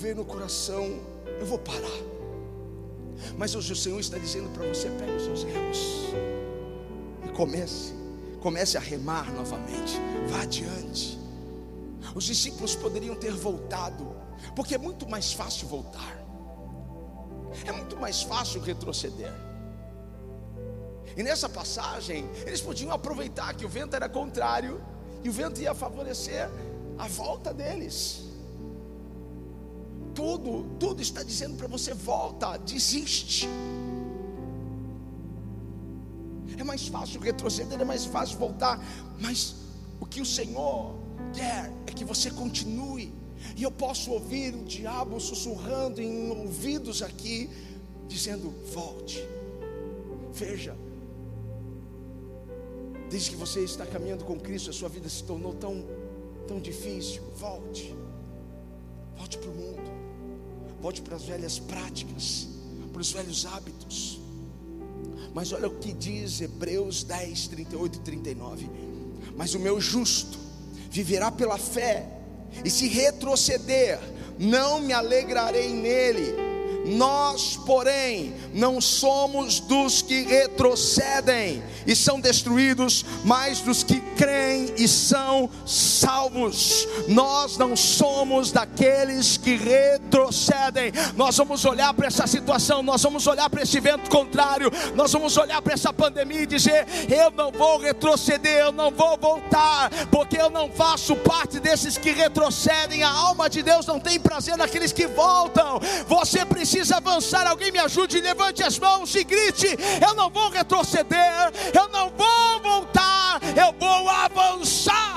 veio 0.00 0.16
no 0.16 0.24
coração: 0.24 0.98
eu 1.38 1.46
vou 1.46 1.58
parar. 1.58 2.00
Mas 3.36 3.54
hoje 3.54 3.72
o 3.72 3.76
Senhor 3.76 4.00
está 4.00 4.18
dizendo 4.18 4.48
para 4.54 4.66
você: 4.66 4.88
pegue 4.98 5.12
os 5.12 5.24
seus 5.24 5.44
remos 5.44 5.78
e 7.24 7.28
comece, 7.28 7.92
comece 8.40 8.76
a 8.76 8.80
remar 8.80 9.30
novamente. 9.32 9.98
Vá 10.28 10.42
adiante. 10.42 11.18
Os 12.14 12.24
discípulos 12.24 12.74
poderiam 12.74 13.14
ter 13.14 13.32
voltado, 13.32 14.16
porque 14.56 14.74
é 14.74 14.78
muito 14.78 15.08
mais 15.08 15.32
fácil 15.32 15.68
voltar, 15.68 16.18
é 17.64 17.70
muito 17.70 17.96
mais 17.96 18.22
fácil 18.22 18.60
retroceder. 18.60 19.32
E 21.16 21.22
nessa 21.22 21.48
passagem, 21.48 22.28
eles 22.46 22.60
podiam 22.60 22.90
aproveitar 22.90 23.54
que 23.54 23.66
o 23.66 23.68
vento 23.68 23.94
era 23.94 24.08
contrário 24.08 24.80
e 25.22 25.28
o 25.28 25.32
vento 25.32 25.60
ia 25.60 25.74
favorecer 25.74 26.48
a 26.96 27.06
volta 27.06 27.52
deles 27.52 28.29
tudo, 30.20 30.66
tudo 30.78 31.00
está 31.00 31.22
dizendo 31.22 31.56
para 31.56 31.66
você: 31.66 31.94
volta, 31.94 32.58
desiste. 32.58 33.48
É 36.58 36.62
mais 36.62 36.88
fácil 36.88 37.22
retroceder, 37.22 37.80
é 37.80 37.84
mais 37.84 38.04
fácil 38.04 38.36
voltar, 38.36 38.78
mas 39.18 39.54
o 39.98 40.04
que 40.04 40.20
o 40.20 40.26
Senhor 40.26 40.94
quer 41.32 41.72
é 41.86 41.92
que 41.92 42.04
você 42.04 42.30
continue. 42.30 43.14
E 43.56 43.62
eu 43.62 43.70
posso 43.70 44.10
ouvir 44.10 44.54
o 44.54 44.64
diabo 44.64 45.18
sussurrando 45.18 46.02
em 46.02 46.30
ouvidos 46.30 47.02
aqui, 47.02 47.48
dizendo: 48.06 48.52
volte, 48.74 49.26
veja. 50.34 50.76
Desde 53.08 53.30
que 53.30 53.36
você 53.36 53.60
está 53.60 53.86
caminhando 53.86 54.24
com 54.24 54.38
Cristo, 54.38 54.68
a 54.68 54.72
sua 54.72 54.88
vida 54.90 55.08
se 55.08 55.24
tornou 55.24 55.54
tão, 55.54 55.82
tão 56.46 56.60
difícil. 56.60 57.22
Volte, 57.34 57.96
volte 59.16 59.38
para 59.38 59.50
o 59.50 59.54
mundo 59.54 59.99
volte 60.80 61.02
para 61.02 61.16
as 61.16 61.22
velhas 61.22 61.58
práticas, 61.58 62.48
para 62.92 63.00
os 63.00 63.12
velhos 63.12 63.46
hábitos. 63.46 64.20
Mas 65.34 65.52
olha 65.52 65.68
o 65.68 65.74
que 65.76 65.92
diz 65.92 66.40
Hebreus 66.40 67.04
10, 67.04 67.48
38 67.48 67.96
e 67.96 68.00
39. 68.00 68.70
Mas 69.36 69.54
o 69.54 69.58
meu 69.58 69.80
justo 69.80 70.38
viverá 70.90 71.30
pela 71.30 71.56
fé, 71.56 72.08
e 72.64 72.70
se 72.70 72.88
retroceder, 72.88 74.00
não 74.38 74.80
me 74.80 74.92
alegrarei 74.92 75.68
nele. 75.70 76.34
Nós, 76.96 77.56
porém, 77.58 78.34
não 78.54 78.80
somos 78.80 79.60
dos 79.60 80.02
que 80.02 80.22
retrocedem 80.22 81.62
e 81.86 81.94
são 81.94 82.18
destruídos, 82.18 83.04
mas 83.24 83.60
dos 83.60 83.84
que 83.84 83.99
creem 84.20 84.74
e 84.76 84.86
são 84.86 85.48
salvos. 85.64 86.86
Nós 87.08 87.56
não 87.56 87.74
somos 87.74 88.52
daqueles 88.52 89.38
que 89.38 89.56
retrocedem. 89.56 90.92
Nós 91.16 91.38
vamos 91.38 91.64
olhar 91.64 91.94
para 91.94 92.08
essa 92.08 92.26
situação, 92.26 92.82
nós 92.82 93.02
vamos 93.02 93.26
olhar 93.26 93.48
para 93.48 93.62
esse 93.62 93.80
vento 93.80 94.10
contrário, 94.10 94.70
nós 94.94 95.10
vamos 95.10 95.38
olhar 95.38 95.62
para 95.62 95.72
essa 95.72 95.90
pandemia 95.90 96.42
e 96.42 96.46
dizer: 96.46 96.86
eu 97.08 97.30
não 97.30 97.50
vou 97.50 97.78
retroceder, 97.78 98.58
eu 98.58 98.72
não 98.72 98.90
vou 98.90 99.16
voltar, 99.16 99.88
porque 100.10 100.36
eu 100.36 100.50
não 100.50 100.70
faço 100.70 101.16
parte 101.16 101.58
desses 101.58 101.96
que 101.96 102.10
retrocedem. 102.10 103.02
A 103.02 103.10
alma 103.10 103.48
de 103.48 103.62
Deus 103.62 103.86
não 103.86 103.98
tem 103.98 104.20
prazer 104.20 104.54
naqueles 104.58 104.92
que 104.92 105.06
voltam. 105.06 105.80
Você 106.06 106.44
precisa 106.44 106.98
avançar. 106.98 107.46
Alguém 107.46 107.72
me 107.72 107.78
ajude, 107.78 108.20
levante 108.20 108.62
as 108.62 108.78
mãos 108.78 109.14
e 109.14 109.24
grite: 109.24 109.66
eu 110.06 110.14
não 110.14 110.28
vou 110.28 110.50
retroceder, 110.50 111.52
eu 111.72 111.88
não 111.88 112.10
vou 112.10 112.60
voltar, 112.62 113.40
eu 113.56 113.74
vou 113.78 114.09
avançar. 114.10 115.16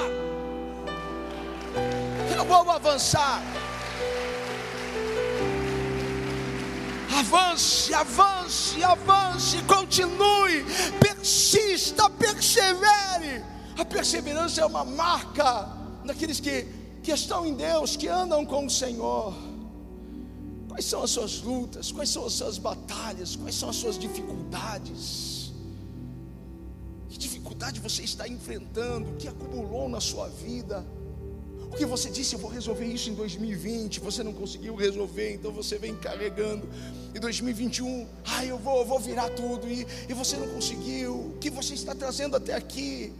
Eu 2.35 2.45
vou 2.45 2.71
avançar. 2.71 3.41
Avance, 7.17 7.93
avance, 7.93 8.83
avance, 8.83 9.57
continue, 9.63 10.65
persista, 10.99 12.09
persevere. 12.09 13.43
A 13.77 13.85
perseverança 13.85 14.61
é 14.61 14.65
uma 14.65 14.83
marca 14.83 15.69
daqueles 16.03 16.39
que, 16.39 16.67
que 17.01 17.11
estão 17.11 17.45
em 17.45 17.53
Deus, 17.53 17.95
que 17.95 18.07
andam 18.07 18.45
com 18.45 18.65
o 18.65 18.69
Senhor. 18.69 19.33
Quais 20.67 20.85
são 20.85 21.03
as 21.03 21.11
suas 21.11 21.41
lutas? 21.41 21.91
Quais 21.91 22.09
são 22.09 22.25
as 22.25 22.33
suas 22.33 22.57
batalhas? 22.57 23.35
Quais 23.35 23.55
são 23.55 23.69
as 23.69 23.75
suas 23.75 23.97
dificuldades? 23.97 25.32
Dificuldade 27.73 27.79
você 27.79 28.03
está 28.03 28.27
enfrentando? 28.27 29.09
O 29.11 29.15
que 29.15 29.27
acumulou 29.27 29.89
na 29.89 29.99
sua 29.99 30.27
vida? 30.29 30.85
O 31.71 31.75
que 31.75 31.85
você 31.85 32.11
disse, 32.11 32.35
eu 32.35 32.39
vou 32.39 32.51
resolver 32.51 32.85
isso 32.85 33.09
em 33.09 33.15
2020, 33.15 33.99
você 33.99 34.21
não 34.21 34.31
conseguiu 34.31 34.75
resolver, 34.75 35.33
então 35.33 35.51
você 35.51 35.79
vem 35.79 35.95
carregando. 35.95 36.69
Em 37.15 37.19
2021, 37.19 38.07
ah, 38.25 38.45
eu 38.45 38.59
vou, 38.59 38.85
vou 38.85 38.99
virar 38.99 39.29
tudo, 39.29 39.67
e, 39.67 39.87
e 40.07 40.13
você 40.13 40.37
não 40.37 40.47
conseguiu. 40.49 41.15
O 41.15 41.37
que 41.39 41.49
você 41.49 41.73
está 41.73 41.95
trazendo 41.95 42.35
até 42.35 42.53
aqui? 42.53 43.11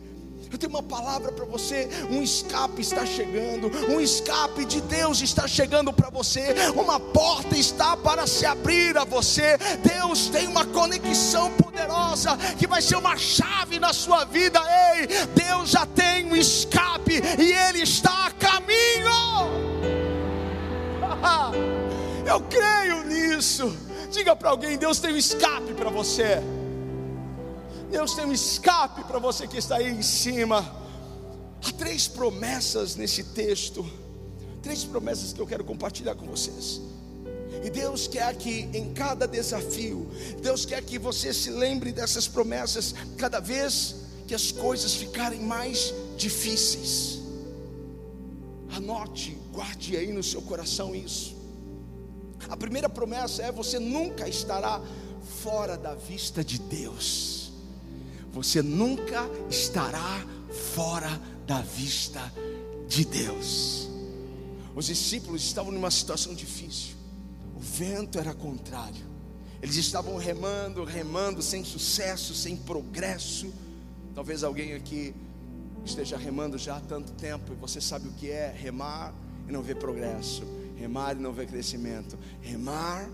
Eu 0.54 0.60
tenho 0.60 0.72
uma 0.72 0.84
palavra 0.84 1.32
para 1.32 1.46
você. 1.46 1.90
Um 2.12 2.22
escape 2.22 2.80
está 2.80 3.04
chegando. 3.08 3.72
Um 3.92 4.00
escape 4.00 4.64
de 4.66 4.82
Deus 4.82 5.20
está 5.20 5.48
chegando 5.48 5.92
para 5.92 6.12
você. 6.12 6.54
Uma 6.76 7.00
porta 7.00 7.58
está 7.58 7.98
para 7.98 8.28
se 8.28 8.46
abrir 8.46 8.96
a 8.96 9.04
você. 9.04 9.58
Deus 9.84 10.28
tem 10.28 10.48
uma 10.48 10.64
conexão 10.64 11.50
poderosa 11.54 12.38
que 12.60 12.68
vai 12.68 12.84
ser 12.84 12.98
uma 12.98 13.18
chave 13.18 13.80
na 13.80 13.94
sua 13.94 14.26
vida. 14.26 14.62
Ei, 14.96 15.08
Deus 15.34 15.72
já 15.72 15.88
tem 15.88 16.32
um 16.32 16.36
escape 16.36 17.20
e 17.40 17.52
Ele 17.52 17.82
está 17.82 18.28
a 18.28 18.32
caminho. 18.34 19.12
Eu 22.30 22.40
creio 22.42 23.04
nisso. 23.06 23.76
Diga 24.12 24.36
para 24.36 24.52
alguém: 24.52 24.78
Deus 24.78 25.00
tem 25.00 25.14
um 25.14 25.18
escape 25.18 25.74
para 25.74 25.90
você. 25.90 26.44
Deus 27.94 28.16
tem 28.16 28.26
um 28.26 28.34
escape 28.34 29.04
para 29.04 29.20
você 29.20 29.48
que 29.48 29.56
está 29.56 29.76
aí 29.76 29.88
em 29.88 30.02
cima. 30.02 30.66
Há 31.64 31.72
três 31.74 32.08
promessas 32.08 32.96
nesse 32.96 33.24
texto, 33.24 33.86
três 34.64 34.84
promessas 34.84 35.32
que 35.32 35.40
eu 35.40 35.46
quero 35.46 35.64
compartilhar 35.64 36.16
com 36.16 36.26
vocês. 36.26 36.82
E 37.64 37.70
Deus 37.70 38.08
quer 38.08 38.36
que 38.36 38.62
em 38.74 38.96
cada 38.96 39.28
desafio, 39.28 40.10
Deus 40.42 40.66
quer 40.66 40.84
que 40.84 40.98
você 40.98 41.32
se 41.32 41.52
lembre 41.52 41.92
dessas 41.92 42.28
promessas 42.28 42.96
cada 43.16 43.40
vez 43.40 43.98
que 44.28 44.34
as 44.34 44.52
coisas 44.52 44.96
ficarem 44.96 45.42
mais 45.42 45.94
difíceis. 46.18 47.20
Anote, 48.76 49.38
guarde 49.52 49.96
aí 49.96 50.12
no 50.12 50.24
seu 50.24 50.42
coração 50.42 50.96
isso. 50.96 51.36
A 52.50 52.58
primeira 52.58 52.90
promessa 52.90 53.44
é: 53.44 53.52
você 53.52 53.78
nunca 53.78 54.28
estará 54.28 54.82
fora 55.44 55.78
da 55.78 55.94
vista 55.94 56.44
de 56.44 56.58
Deus 56.58 57.43
você 58.34 58.64
nunca 58.64 59.30
estará 59.48 60.26
fora 60.74 61.22
da 61.46 61.62
vista 61.62 62.20
de 62.88 63.06
Deus. 63.06 63.88
Os 64.76 64.88
discípulos 64.88 65.44
estavam 65.44 65.72
numa 65.72 65.92
situação 65.92 66.34
difícil, 66.34 66.96
o 67.56 67.60
vento 67.60 68.18
era 68.18 68.34
contrário, 68.34 69.06
eles 69.62 69.76
estavam 69.76 70.18
remando, 70.18 70.84
remando, 70.84 71.42
sem 71.42 71.64
sucesso, 71.64 72.34
sem 72.34 72.58
progresso. 72.58 73.54
Talvez 74.16 74.44
alguém 74.44 74.74
aqui 74.74 75.16
esteja 75.86 76.18
remando 76.18 76.58
já 76.58 76.78
há 76.78 76.82
tanto 76.82 77.14
tempo 77.14 77.54
e 77.54 77.56
você 77.56 77.80
sabe 77.80 78.08
o 78.08 78.12
que 78.14 78.30
é 78.30 78.52
remar 78.52 79.14
e 79.48 79.52
não 79.52 79.62
ver 79.62 79.76
progresso, 79.76 80.44
remar 80.76 81.16
e 81.16 81.20
não 81.20 81.32
ver 81.32 81.48
crescimento, 81.48 82.18
remar 82.42 83.08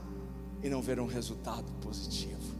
e 0.63 0.69
não 0.69 0.81
ver 0.81 0.99
um 0.99 1.05
resultado 1.05 1.71
positivo. 1.81 2.58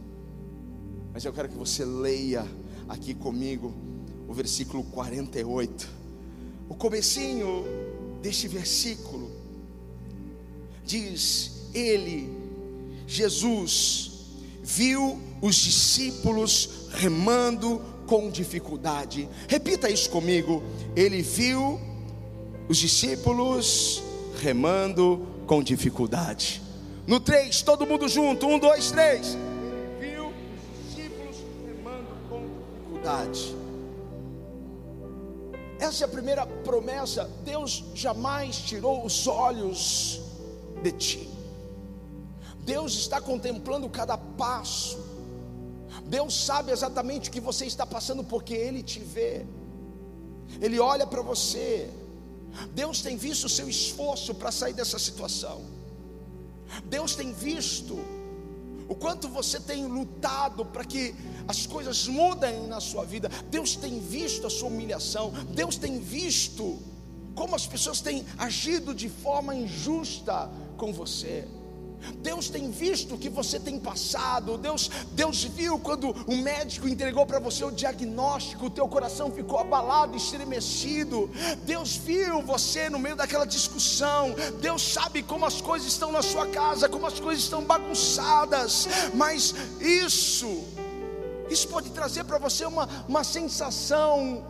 Mas 1.12 1.24
eu 1.24 1.32
quero 1.32 1.48
que 1.48 1.56
você 1.56 1.84
leia 1.84 2.46
aqui 2.88 3.14
comigo 3.14 3.74
o 4.28 4.32
versículo 4.32 4.84
48. 4.84 5.88
O 6.68 6.74
comecinho 6.74 7.64
deste 8.22 8.46
versículo 8.46 9.30
diz: 10.84 11.68
Ele, 11.74 12.30
Jesus, 13.06 14.12
viu 14.62 15.18
os 15.42 15.56
discípulos 15.56 16.88
remando 16.92 17.82
com 18.06 18.30
dificuldade. 18.30 19.28
Repita 19.48 19.88
isso 19.90 20.10
comigo. 20.10 20.62
Ele 20.94 21.22
viu 21.22 21.80
os 22.68 22.76
discípulos 22.76 24.02
remando 24.40 25.26
com 25.46 25.62
dificuldade. 25.62 26.62
No 27.06 27.18
3, 27.18 27.62
todo 27.62 27.86
mundo 27.86 28.08
junto. 28.08 28.46
Um, 28.46 28.58
dois, 28.58 28.92
três. 28.92 29.36
Dificuldade. 33.00 33.56
Essa 35.78 36.04
é 36.04 36.06
a 36.06 36.08
primeira 36.08 36.46
promessa. 36.46 37.24
Deus 37.44 37.84
jamais 37.94 38.56
tirou 38.56 39.04
os 39.04 39.26
olhos 39.26 40.20
de 40.82 40.92
ti. 40.92 41.30
Deus 42.60 42.94
está 42.94 43.20
contemplando 43.20 43.88
cada 43.88 44.16
passo. 44.18 44.98
Deus 46.04 46.44
sabe 46.44 46.70
exatamente 46.70 47.28
o 47.28 47.32
que 47.32 47.40
você 47.40 47.64
está 47.64 47.86
passando, 47.86 48.22
porque 48.22 48.54
Ele 48.54 48.82
te 48.82 49.00
vê. 49.00 49.46
Ele 50.60 50.78
olha 50.78 51.06
para 51.06 51.22
você. 51.22 51.88
Deus 52.72 53.00
tem 53.00 53.16
visto 53.16 53.44
o 53.44 53.48
seu 53.48 53.68
esforço 53.68 54.34
para 54.34 54.52
sair 54.52 54.74
dessa 54.74 54.98
situação. 54.98 55.62
Deus 56.84 57.14
tem 57.14 57.32
visto 57.32 57.98
o 58.90 58.94
quanto 58.96 59.28
você 59.28 59.60
tem 59.60 59.86
lutado 59.86 60.66
para 60.66 60.84
que 60.84 61.14
as 61.46 61.64
coisas 61.64 62.08
mudem 62.08 62.66
na 62.66 62.80
sua 62.80 63.04
vida. 63.04 63.30
Deus 63.48 63.76
tem 63.76 64.00
visto 64.00 64.48
a 64.48 64.50
sua 64.50 64.66
humilhação, 64.66 65.30
Deus 65.54 65.76
tem 65.76 66.00
visto 66.00 66.76
como 67.36 67.54
as 67.54 67.68
pessoas 67.68 68.00
têm 68.00 68.26
agido 68.36 68.92
de 68.92 69.08
forma 69.08 69.54
injusta 69.54 70.50
com 70.76 70.92
você. 70.92 71.46
Deus 72.18 72.48
tem 72.48 72.70
visto 72.70 73.14
o 73.14 73.18
que 73.18 73.28
você 73.28 73.58
tem 73.58 73.78
passado. 73.78 74.58
Deus, 74.58 74.90
Deus 75.12 75.44
viu 75.44 75.78
quando 75.78 76.10
o 76.26 76.36
médico 76.36 76.88
entregou 76.88 77.26
para 77.26 77.38
você 77.38 77.64
o 77.64 77.70
diagnóstico, 77.70 78.66
o 78.66 78.70
teu 78.70 78.88
coração 78.88 79.30
ficou 79.30 79.58
abalado, 79.58 80.16
estremecido. 80.16 81.30
Deus 81.64 81.96
viu 81.96 82.42
você 82.42 82.88
no 82.88 82.98
meio 82.98 83.16
daquela 83.16 83.44
discussão. 83.44 84.34
Deus 84.60 84.82
sabe 84.82 85.22
como 85.22 85.44
as 85.44 85.60
coisas 85.60 85.88
estão 85.88 86.12
na 86.12 86.22
sua 86.22 86.46
casa, 86.46 86.88
como 86.88 87.06
as 87.06 87.18
coisas 87.20 87.44
estão 87.44 87.62
bagunçadas. 87.64 88.88
Mas 89.14 89.54
isso, 89.80 90.64
isso 91.48 91.68
pode 91.68 91.90
trazer 91.90 92.24
para 92.24 92.38
você 92.38 92.64
uma, 92.64 92.88
uma 93.08 93.24
sensação 93.24 94.44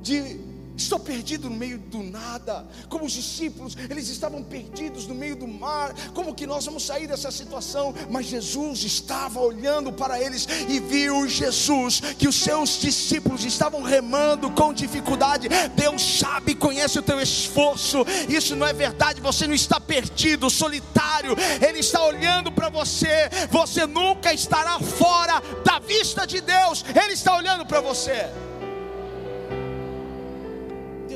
de 0.00 0.40
Estou 0.76 0.98
perdido 0.98 1.50
no 1.50 1.56
meio 1.56 1.78
do 1.78 2.02
nada, 2.02 2.66
como 2.88 3.04
os 3.04 3.12
discípulos, 3.12 3.76
eles 3.90 4.08
estavam 4.08 4.42
perdidos 4.42 5.06
no 5.06 5.14
meio 5.14 5.36
do 5.36 5.46
mar. 5.46 5.94
Como 6.14 6.34
que 6.34 6.46
nós 6.46 6.64
vamos 6.64 6.84
sair 6.84 7.06
dessa 7.06 7.30
situação? 7.30 7.94
Mas 8.10 8.26
Jesus 8.26 8.82
estava 8.82 9.40
olhando 9.40 9.92
para 9.92 10.20
eles 10.20 10.46
e 10.68 10.80
viu 10.80 11.28
Jesus 11.28 12.00
que 12.18 12.26
os 12.26 12.36
seus 12.36 12.80
discípulos 12.80 13.44
estavam 13.44 13.82
remando 13.82 14.50
com 14.50 14.72
dificuldade. 14.72 15.48
Deus 15.74 16.18
sabe, 16.18 16.54
conhece 16.54 16.98
o 16.98 17.02
teu 17.02 17.20
esforço. 17.20 18.04
Isso 18.28 18.56
não 18.56 18.66
é 18.66 18.72
verdade, 18.72 19.20
você 19.20 19.46
não 19.46 19.54
está 19.54 19.78
perdido, 19.78 20.48
solitário. 20.48 21.36
Ele 21.66 21.80
está 21.80 22.02
olhando 22.02 22.50
para 22.50 22.68
você. 22.70 23.28
Você 23.50 23.86
nunca 23.86 24.32
estará 24.32 24.78
fora 24.80 25.42
da 25.64 25.78
vista 25.78 26.26
de 26.26 26.40
Deus. 26.40 26.84
Ele 26.94 27.12
está 27.12 27.36
olhando 27.36 27.66
para 27.66 27.80
você. 27.80 28.30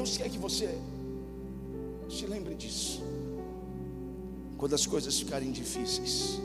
Deus 0.07 0.19
quer 0.19 0.31
que 0.31 0.39
você 0.39 0.79
se 2.09 2.27
lembre 2.27 2.55
disso. 2.55 3.03
Quando 4.57 4.73
as 4.75 4.87
coisas 4.87 5.19
ficarem 5.19 5.51
difíceis, 5.51 6.39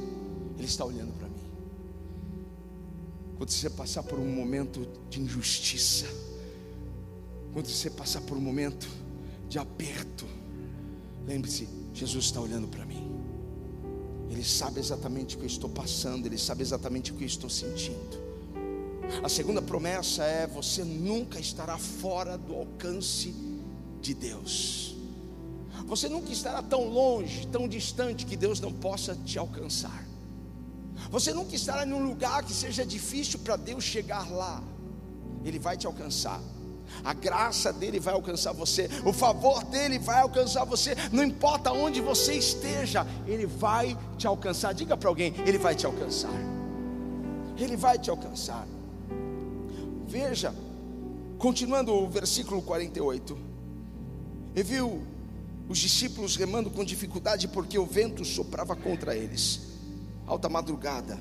Ele 0.58 0.65
está 0.65 0.84
olhando 0.84 1.13
para 1.13 1.28
mim. 1.28 1.45
Quando 3.38 3.52
você 3.52 3.69
passar 3.69 4.02
por 4.02 4.17
um 4.17 4.28
momento 4.28 4.88
de 5.12 5.21
injustiça, 5.21 6.08
quando 7.54 7.67
você 7.67 7.91
passar 7.91 8.21
por 8.21 8.36
um 8.36 8.41
momento 8.41 8.89
de 9.47 9.60
aperto, 9.60 10.26
lembre-se: 11.28 11.69
Jesus 11.93 12.26
está 12.26 12.41
olhando 12.41 12.67
para 12.67 12.84
mim. 12.84 13.12
Ele 14.32 14.43
sabe 14.43 14.80
exatamente 14.80 15.36
o 15.36 15.38
que 15.38 15.43
eu 15.43 15.47
estou 15.47 15.69
passando, 15.69 16.26
Ele 16.26 16.38
sabe 16.38 16.63
exatamente 16.63 17.12
o 17.12 17.15
que 17.15 17.26
eu 17.26 17.28
estou 17.28 17.50
sentindo. 17.50 18.19
A 19.24 19.30
segunda 19.30 19.62
promessa 19.62 20.24
é: 20.24 20.47
você 20.47 20.84
nunca 20.84 21.39
estará 21.39 21.78
fora 21.78 22.39
do 22.39 22.56
alcance 22.56 23.50
de 24.01 24.13
Deus. 24.13 24.95
Você 25.85 26.07
nunca 26.07 26.31
estará 26.31 26.61
tão 26.61 26.87
longe, 26.87 27.45
tão 27.47 27.67
distante 27.67 28.25
que 28.25 28.35
Deus 28.35 28.59
não 28.59 28.71
possa 28.71 29.15
te 29.25 29.37
alcançar. 29.37 30.05
Você 31.09 31.33
nunca 31.33 31.55
estará 31.55 31.85
em 31.85 31.93
um 31.93 32.05
lugar 32.05 32.43
que 32.43 32.53
seja 32.53 32.85
difícil 32.85 33.39
para 33.39 33.55
Deus 33.55 33.83
chegar 33.83 34.29
lá. 34.31 34.63
Ele 35.43 35.59
vai 35.59 35.75
te 35.75 35.85
alcançar. 35.85 36.39
A 37.03 37.13
graça 37.13 37.71
dele 37.71 37.99
vai 37.99 38.13
alcançar 38.13 38.53
você, 38.53 38.89
o 39.05 39.13
favor 39.13 39.63
dele 39.65 39.97
vai 39.97 40.21
alcançar 40.21 40.65
você, 40.65 40.93
não 41.11 41.23
importa 41.23 41.71
onde 41.71 42.01
você 42.01 42.33
esteja, 42.33 43.07
ele 43.25 43.45
vai 43.45 43.97
te 44.17 44.27
alcançar. 44.27 44.73
Diga 44.73 44.97
para 44.97 45.09
alguém: 45.09 45.33
ele 45.45 45.57
vai 45.57 45.73
te 45.73 45.85
alcançar. 45.85 46.33
Ele 47.57 47.77
vai 47.77 47.97
te 47.97 48.09
alcançar. 48.09 48.67
Veja, 50.07 50.53
continuando 51.37 51.93
o 51.93 52.09
versículo 52.09 52.61
48. 52.61 53.50
E 54.55 54.63
viu 54.63 55.01
os 55.69 55.79
discípulos 55.79 56.35
remando 56.35 56.69
com 56.69 56.83
dificuldade 56.83 57.47
porque 57.47 57.77
o 57.79 57.85
vento 57.85 58.25
soprava 58.25 58.75
contra 58.75 59.15
eles. 59.15 59.61
Alta 60.27 60.49
madrugada, 60.49 61.19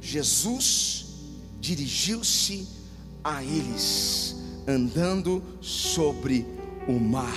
Jesus 0.00 1.06
dirigiu-se 1.60 2.66
a 3.22 3.44
eles, 3.44 4.34
andando 4.66 5.42
sobre 5.60 6.46
o 6.88 6.98
mar. 6.98 7.36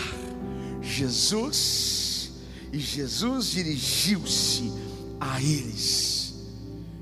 Jesus, 0.82 2.32
e 2.72 2.80
Jesus 2.80 3.48
dirigiu-se 3.48 4.72
a 5.20 5.42
eles. 5.42 6.34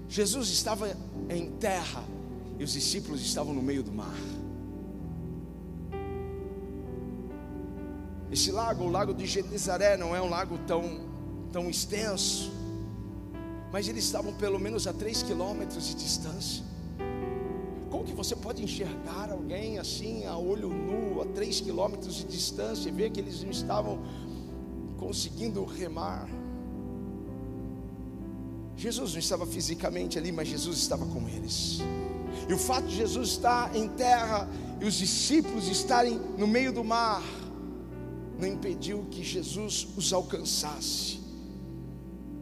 Jesus 0.10 0.50
estava 0.50 0.96
em 1.30 1.52
terra 1.52 2.04
e 2.60 2.64
os 2.64 2.74
discípulos 2.74 3.22
estavam 3.22 3.54
no 3.54 3.62
meio 3.62 3.82
do 3.82 3.92
mar. 3.92 4.18
Esse 8.32 8.50
lago, 8.52 8.86
o 8.86 8.90
lago 8.90 9.14
de 9.14 9.26
Genezaré, 9.26 9.98
não 9.98 10.16
é 10.16 10.22
um 10.22 10.30
lago 10.30 10.58
tão, 10.66 11.02
tão 11.52 11.70
extenso, 11.70 12.50
mas 13.72 13.90
eles 13.90 14.06
estavam 14.06 14.34
pelo 14.34 14.58
menos 14.58 14.88
a 14.88 14.94
três 14.94 15.22
quilômetros 15.22 15.88
de 15.88 15.96
distância. 15.96 16.64
Como 17.90 18.06
que 18.06 18.14
você 18.14 18.36
pode 18.36 18.64
enxergar 18.64 19.30
alguém 19.32 19.78
assim, 19.78 20.26
a 20.26 20.38
olho 20.38 20.70
nu, 20.70 21.22
a 21.22 21.26
três 21.26 21.60
quilômetros 21.60 22.16
de 22.16 22.24
distância, 22.24 22.88
e 22.88 22.92
ver 22.92 23.12
que 23.12 23.20
eles 23.20 23.44
não 23.44 23.52
estavam 23.52 24.00
conseguindo 24.98 25.66
remar? 25.66 26.30
Jesus 28.78 29.12
não 29.12 29.20
estava 29.20 29.46
fisicamente 29.46 30.18
ali, 30.18 30.32
mas 30.32 30.48
Jesus 30.48 30.78
estava 30.78 31.06
com 31.06 31.28
eles. 31.28 31.80
E 32.48 32.54
o 32.54 32.58
fato 32.58 32.88
de 32.88 32.96
Jesus 32.96 33.32
estar 33.32 33.76
em 33.76 33.90
terra 33.90 34.50
e 34.80 34.86
os 34.86 34.94
discípulos 34.94 35.68
estarem 35.68 36.18
no 36.38 36.48
meio 36.48 36.72
do 36.72 36.84
mar, 36.84 37.22
não 38.42 38.48
impediu 38.48 39.06
que 39.12 39.24
Jesus 39.24 39.88
os 39.96 40.12
alcançasse. 40.12 41.22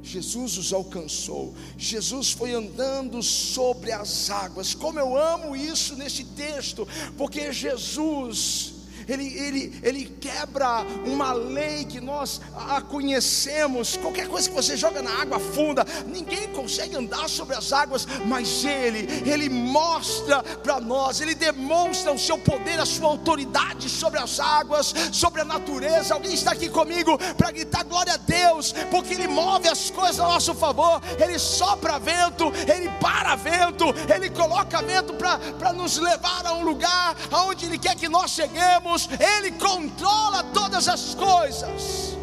Jesus 0.02 0.58
os 0.58 0.74
alcançou, 0.74 1.54
Jesus 1.78 2.32
foi 2.32 2.54
andando 2.54 3.22
sobre 3.22 3.92
as 3.92 4.30
águas. 4.30 4.74
Como 4.74 4.98
eu 4.98 5.16
amo 5.16 5.56
isso 5.56 5.96
nesse 5.96 6.24
texto, 6.24 6.88
porque 7.16 7.52
Jesus 7.52 8.69
ele, 9.10 9.38
ele, 9.38 9.80
ele 9.82 10.06
quebra 10.20 10.86
uma 11.06 11.34
lei 11.34 11.86
que 11.86 12.00
nós 12.00 12.42
a 12.56 12.82
conhecemos. 12.82 13.98
Qualquer 13.98 14.28
coisa 14.28 14.50
que 14.50 14.56
você 14.56 14.78
joga 14.78 15.02
na 15.02 15.22
água 15.22 15.40
funda, 15.40 15.86
ninguém 16.08 16.48
consegue 16.50 16.96
andar 16.96 17.28
sobre 17.30 17.56
as 17.56 17.72
águas, 17.74 18.06
mas 18.26 18.64
Ele, 18.64 19.08
Ele 19.30 19.50
mostra 19.50 20.44
para 20.44 20.80
nós, 20.80 21.22
Ele 21.22 21.34
demonstra 21.34 22.12
o 22.12 22.20
seu 22.20 22.38
poder, 22.38 22.80
a 22.80 22.86
sua 22.86 23.08
autoridade 23.08 23.90
sobre 23.90 24.20
as 24.20 24.40
águas, 24.40 24.94
sobre 25.12 25.42
a 25.42 25.46
natureza. 25.46 26.14
Alguém 26.14 26.34
está 26.34 26.52
aqui 26.52 26.70
comigo 26.70 27.18
para 27.36 27.52
gritar 27.52 27.84
glória 27.84 28.14
a 28.14 28.18
Deus, 28.18 28.74
porque 28.92 29.14
Ele 29.14 29.28
move 29.28 29.68
as 29.68 29.90
coisas 29.90 30.20
a 30.20 30.28
nosso 30.28 30.54
favor, 30.54 31.02
Ele 31.20 31.40
sopra 31.40 32.00
vento, 32.00 32.52
Ele 32.72 32.90
para 33.00 33.36
vento, 33.36 33.86
Ele 34.14 34.30
coloca 34.30 34.82
vento 34.82 35.14
para 35.14 35.74
nos 35.74 35.98
levar 35.98 36.46
a 36.46 36.54
um 36.54 36.64
lugar 36.64 37.16
aonde 37.32 37.66
Ele 37.66 37.78
quer 37.78 37.96
que 37.96 38.10
nós 38.10 38.32
cheguemos. 38.32 38.99
Ele 39.08 39.52
controla 39.52 40.44
todas 40.54 40.88
as 40.88 41.16
coisas, 41.16 42.18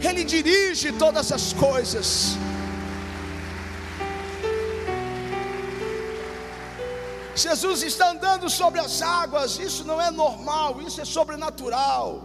Ele 0.00 0.24
dirige 0.24 0.92
todas 0.92 1.32
as 1.32 1.52
coisas. 1.52 2.36
Jesus 7.34 7.82
está 7.82 8.10
andando 8.10 8.48
sobre 8.50 8.78
as 8.78 9.00
águas, 9.00 9.58
isso 9.58 9.84
não 9.84 10.00
é 10.00 10.10
normal, 10.10 10.82
isso 10.82 11.00
é 11.00 11.04
sobrenatural. 11.04 12.22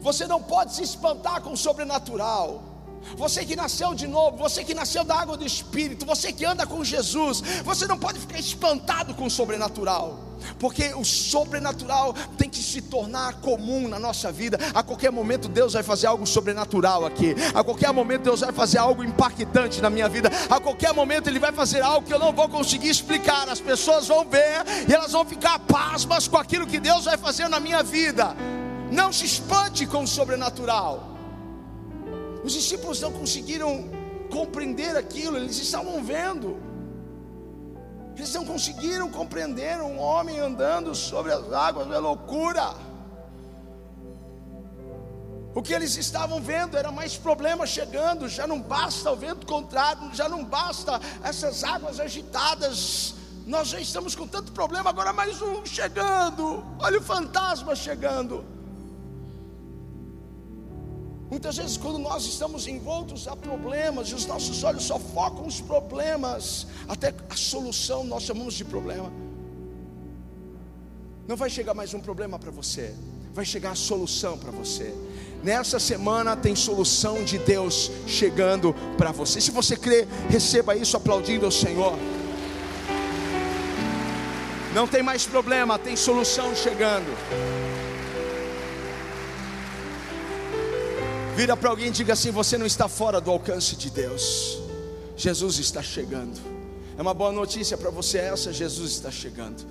Você 0.00 0.26
não 0.26 0.42
pode 0.42 0.74
se 0.74 0.82
espantar 0.82 1.42
com 1.42 1.52
o 1.52 1.56
sobrenatural. 1.56 2.69
Você 3.16 3.44
que 3.44 3.56
nasceu 3.56 3.94
de 3.94 4.06
novo, 4.06 4.36
você 4.36 4.62
que 4.62 4.74
nasceu 4.74 5.04
da 5.04 5.16
água 5.16 5.36
do 5.36 5.44
Espírito, 5.44 6.06
você 6.06 6.32
que 6.32 6.44
anda 6.44 6.66
com 6.66 6.84
Jesus, 6.84 7.42
você 7.64 7.86
não 7.86 7.98
pode 7.98 8.18
ficar 8.18 8.38
espantado 8.38 9.14
com 9.14 9.24
o 9.24 9.30
sobrenatural, 9.30 10.18
porque 10.58 10.94
o 10.94 11.04
sobrenatural 11.04 12.14
tem 12.38 12.48
que 12.48 12.62
se 12.62 12.82
tornar 12.82 13.34
comum 13.40 13.88
na 13.88 13.98
nossa 13.98 14.30
vida. 14.30 14.58
A 14.74 14.82
qualquer 14.82 15.10
momento 15.10 15.48
Deus 15.48 15.72
vai 15.72 15.82
fazer 15.82 16.06
algo 16.06 16.26
sobrenatural 16.26 17.04
aqui, 17.04 17.34
a 17.54 17.64
qualquer 17.64 17.92
momento 17.92 18.22
Deus 18.22 18.40
vai 18.40 18.52
fazer 18.52 18.78
algo 18.78 19.02
impactante 19.02 19.80
na 19.80 19.90
minha 19.90 20.08
vida, 20.08 20.30
a 20.48 20.60
qualquer 20.60 20.92
momento 20.94 21.28
Ele 21.28 21.38
vai 21.38 21.52
fazer 21.52 21.82
algo 21.82 22.06
que 22.06 22.14
eu 22.14 22.18
não 22.18 22.32
vou 22.32 22.48
conseguir 22.48 22.88
explicar. 22.88 23.48
As 23.48 23.60
pessoas 23.60 24.06
vão 24.06 24.24
ver 24.24 24.64
e 24.88 24.92
elas 24.92 25.12
vão 25.12 25.24
ficar 25.24 25.58
pasmas 25.58 26.28
com 26.28 26.36
aquilo 26.36 26.66
que 26.66 26.78
Deus 26.78 27.06
vai 27.06 27.16
fazer 27.16 27.48
na 27.48 27.58
minha 27.58 27.82
vida. 27.82 28.36
Não 28.90 29.12
se 29.12 29.24
espante 29.24 29.86
com 29.86 30.02
o 30.02 30.08
sobrenatural. 30.08 31.19
Os 32.42 32.52
discípulos 32.52 33.00
não 33.00 33.12
conseguiram 33.12 33.88
compreender 34.30 34.96
aquilo, 34.96 35.36
eles 35.36 35.58
estavam 35.58 36.02
vendo. 36.02 36.58
Eles 38.16 38.32
não 38.34 38.44
conseguiram 38.44 39.10
compreender 39.10 39.80
um 39.80 39.98
homem 39.98 40.38
andando 40.38 40.94
sobre 40.94 41.32
as 41.32 41.52
águas, 41.52 41.90
é 41.90 41.98
loucura. 41.98 42.74
O 45.54 45.62
que 45.62 45.72
eles 45.72 45.96
estavam 45.96 46.40
vendo 46.40 46.76
era 46.76 46.92
mais 46.92 47.16
problemas 47.16 47.70
chegando, 47.70 48.28
já 48.28 48.46
não 48.46 48.60
basta 48.60 49.10
o 49.10 49.16
vento 49.16 49.46
contrário, 49.46 50.14
já 50.14 50.28
não 50.28 50.44
basta 50.44 51.00
essas 51.24 51.64
águas 51.64 51.98
agitadas. 51.98 53.14
Nós 53.46 53.68
já 53.68 53.80
estamos 53.80 54.14
com 54.14 54.28
tanto 54.28 54.52
problema, 54.52 54.90
agora 54.90 55.12
mais 55.12 55.42
um 55.42 55.66
chegando. 55.66 56.64
Olha 56.78 56.98
o 56.98 57.02
fantasma 57.02 57.74
chegando. 57.74 58.44
Muitas 61.30 61.56
vezes, 61.58 61.76
quando 61.76 61.96
nós 61.96 62.24
estamos 62.24 62.66
envoltos 62.66 63.28
a 63.28 63.36
problemas 63.36 64.08
e 64.08 64.14
os 64.16 64.26
nossos 64.26 64.64
olhos 64.64 64.82
só 64.82 64.98
focam 64.98 65.46
os 65.46 65.60
problemas, 65.60 66.66
até 66.88 67.14
a 67.28 67.36
solução 67.36 68.02
nós 68.02 68.24
chamamos 68.24 68.54
de 68.54 68.64
problema. 68.64 69.12
Não 71.28 71.36
vai 71.36 71.48
chegar 71.48 71.72
mais 71.72 71.94
um 71.94 72.00
problema 72.00 72.36
para 72.36 72.50
você, 72.50 72.92
vai 73.32 73.44
chegar 73.44 73.70
a 73.70 73.74
solução 73.76 74.36
para 74.36 74.50
você. 74.50 74.92
Nessa 75.44 75.78
semana 75.78 76.34
tem 76.34 76.56
solução 76.56 77.22
de 77.22 77.38
Deus 77.38 77.92
chegando 78.08 78.74
para 78.98 79.12
você. 79.12 79.40
Se 79.40 79.52
você 79.52 79.76
crê, 79.76 80.08
receba 80.28 80.74
isso 80.74 80.96
aplaudindo 80.96 81.46
ao 81.46 81.52
Senhor. 81.52 81.96
Não 84.74 84.88
tem 84.88 85.00
mais 85.00 85.24
problema, 85.26 85.78
tem 85.78 85.94
solução 85.94 86.56
chegando. 86.56 87.06
Vira 91.36 91.56
para 91.56 91.70
alguém 91.70 91.88
e 91.88 91.90
diga 91.90 92.12
assim: 92.12 92.30
Você 92.30 92.58
não 92.58 92.66
está 92.66 92.88
fora 92.88 93.20
do 93.20 93.30
alcance 93.30 93.76
de 93.76 93.90
Deus. 93.90 94.58
Jesus 95.16 95.58
está 95.58 95.82
chegando. 95.82 96.40
É 96.98 97.02
uma 97.02 97.14
boa 97.14 97.32
notícia 97.32 97.76
para 97.76 97.90
você 97.90 98.18
essa: 98.18 98.52
Jesus 98.52 98.92
está 98.92 99.10
chegando. 99.10 99.64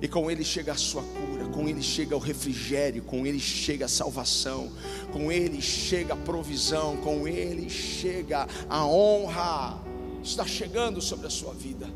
E 0.00 0.08
com 0.08 0.30
Ele 0.30 0.44
chega 0.44 0.72
a 0.72 0.76
sua 0.76 1.02
cura, 1.02 1.46
com 1.48 1.68
Ele 1.68 1.82
chega 1.82 2.16
o 2.16 2.18
refrigério, 2.18 3.02
com 3.02 3.26
Ele 3.26 3.38
chega 3.38 3.84
a 3.84 3.88
salvação, 3.88 4.72
com 5.12 5.30
Ele 5.30 5.60
chega 5.60 6.14
a 6.14 6.16
provisão, 6.16 6.96
com 6.98 7.28
Ele 7.28 7.68
chega 7.68 8.46
a 8.68 8.86
honra. 8.86 9.80
Está 10.22 10.46
chegando 10.46 11.00
sobre 11.00 11.26
a 11.26 11.30
sua 11.30 11.52
vida. 11.52 11.88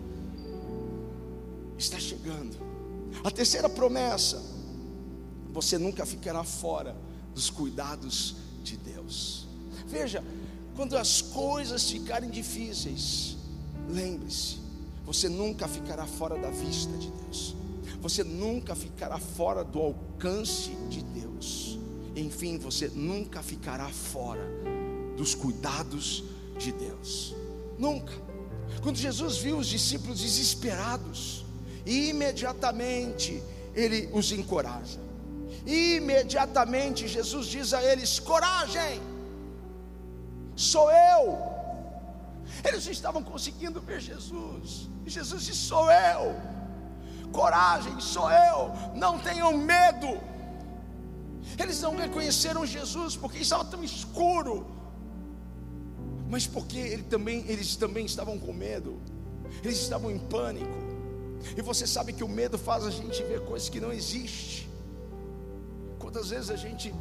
Está 1.78 1.98
chegando. 1.98 2.56
A 3.22 3.30
terceira 3.30 3.68
promessa: 3.68 4.42
você 5.52 5.78
nunca 5.78 6.04
ficará 6.04 6.42
fora 6.42 6.96
dos 7.34 7.50
cuidados 7.50 8.36
de 8.64 8.76
Deus. 8.76 9.46
Veja, 9.86 10.24
quando 10.74 10.96
as 10.96 11.20
coisas 11.20 11.88
ficarem 11.88 12.30
difíceis, 12.30 13.36
lembre-se, 13.88 14.56
você 15.04 15.28
nunca 15.28 15.68
ficará 15.68 16.06
fora 16.06 16.36
da 16.36 16.50
vista 16.50 16.96
de 16.96 17.10
Deus. 17.10 17.54
você 18.00 18.22
nunca 18.22 18.74
ficará 18.74 19.18
fora 19.18 19.64
do 19.64 19.80
alcance 19.80 20.70
de 20.90 21.02
Deus. 21.02 21.78
Enfim, 22.14 22.58
você 22.58 22.88
nunca 22.88 23.42
ficará 23.42 23.88
fora 23.88 24.46
dos 25.16 25.34
cuidados 25.34 26.22
de 26.58 26.70
Deus. 26.70 27.34
Nunca. 27.78 28.12
Quando 28.82 28.96
Jesus 28.96 29.38
viu 29.38 29.56
os 29.56 29.66
discípulos 29.66 30.20
desesperados, 30.20 31.46
imediatamente 31.86 33.42
ele 33.74 34.08
os 34.12 34.30
encoraja. 34.32 35.00
Imediatamente 35.66 37.08
Jesus 37.08 37.46
diz 37.46 37.72
a 37.72 37.82
eles: 37.82 38.18
coragem, 38.18 39.00
sou 40.54 40.90
eu. 40.90 41.38
Eles 42.62 42.86
estavam 42.86 43.22
conseguindo 43.22 43.80
ver 43.80 44.00
Jesus, 44.00 44.88
e 45.06 45.10
Jesus 45.10 45.44
disse: 45.44 45.60
sou 45.60 45.90
eu. 45.90 46.34
Coragem, 47.32 47.98
sou 48.00 48.30
eu. 48.30 48.72
Não 48.94 49.18
tenham 49.18 49.56
medo. 49.56 50.20
Eles 51.58 51.80
não 51.80 51.96
reconheceram 51.96 52.64
Jesus 52.64 53.16
porque 53.16 53.38
estava 53.38 53.64
tão 53.64 53.82
escuro, 53.82 54.66
mas 56.28 56.46
porque 56.46 56.78
ele 56.78 57.02
também, 57.02 57.44
eles 57.48 57.76
também 57.76 58.06
estavam 58.06 58.38
com 58.38 58.52
medo, 58.52 59.00
eles 59.62 59.78
estavam 59.78 60.10
em 60.10 60.18
pânico. 60.18 60.84
E 61.56 61.60
você 61.60 61.86
sabe 61.86 62.12
que 62.12 62.24
o 62.24 62.28
medo 62.28 62.56
faz 62.56 62.84
a 62.84 62.90
gente 62.90 63.22
ver 63.24 63.40
coisas 63.44 63.68
que 63.68 63.80
não 63.80 63.92
existem. 63.92 64.73
Quantas 66.14 66.30
vezes 66.30 66.48
a 66.48 66.54
gente, 66.54 66.94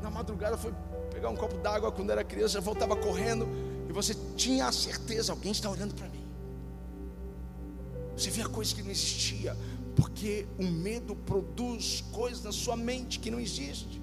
na 0.00 0.08
madrugada, 0.08 0.56
foi 0.56 0.72
pegar 1.12 1.28
um 1.28 1.34
copo 1.34 1.58
d'água 1.58 1.90
quando 1.90 2.10
era 2.10 2.22
criança, 2.22 2.60
voltava 2.60 2.94
correndo, 2.94 3.48
e 3.88 3.92
você 3.92 4.14
tinha 4.36 4.68
a 4.68 4.70
certeza: 4.70 5.32
alguém 5.32 5.50
está 5.50 5.68
olhando 5.68 5.92
para 5.92 6.08
mim. 6.08 6.24
Você 8.16 8.30
via 8.30 8.48
coisas 8.48 8.72
que 8.72 8.80
não 8.80 8.92
existia, 8.92 9.56
porque 9.96 10.46
o 10.56 10.62
medo 10.62 11.16
produz 11.16 12.04
coisas 12.12 12.44
na 12.44 12.52
sua 12.52 12.76
mente 12.76 13.18
que 13.18 13.28
não 13.28 13.40
existem. 13.40 14.00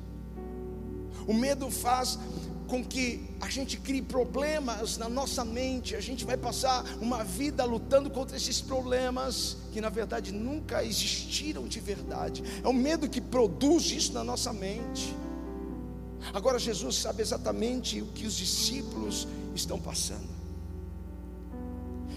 O 1.26 1.34
medo 1.34 1.72
faz 1.72 2.20
com 2.68 2.84
que 2.84 3.26
a 3.40 3.50
gente 3.50 3.78
crie 3.78 4.02
problemas 4.02 4.98
na 4.98 5.08
nossa 5.08 5.44
mente, 5.44 5.96
a 5.96 6.02
gente 6.02 6.26
vai 6.26 6.38
passar 6.38 6.84
uma 7.00 7.24
vida 7.24 7.64
lutando 7.64 8.10
contra 8.10 8.36
esses 8.36 8.62
problemas 8.62 9.58
que 9.72 9.82
na 9.82 9.90
verdade 9.90 10.32
nunca 10.32 10.84
existiram 10.84 11.68
de 11.68 11.80
verdade. 11.80 12.44
É 12.64 12.68
o 12.68 12.74
medo 12.74 13.10
que 13.10 13.22
produz 13.22 13.86
isso 13.92 14.14
na 14.14 14.24
nossa 14.24 14.52
mente. 14.52 15.16
Agora 16.34 16.60
Jesus 16.60 16.98
sabe 16.98 17.22
exatamente 17.22 18.02
o 18.02 18.08
que 18.08 18.26
os 18.26 18.36
discípulos 18.36 19.28
estão 19.56 19.80
passando. 19.80 20.38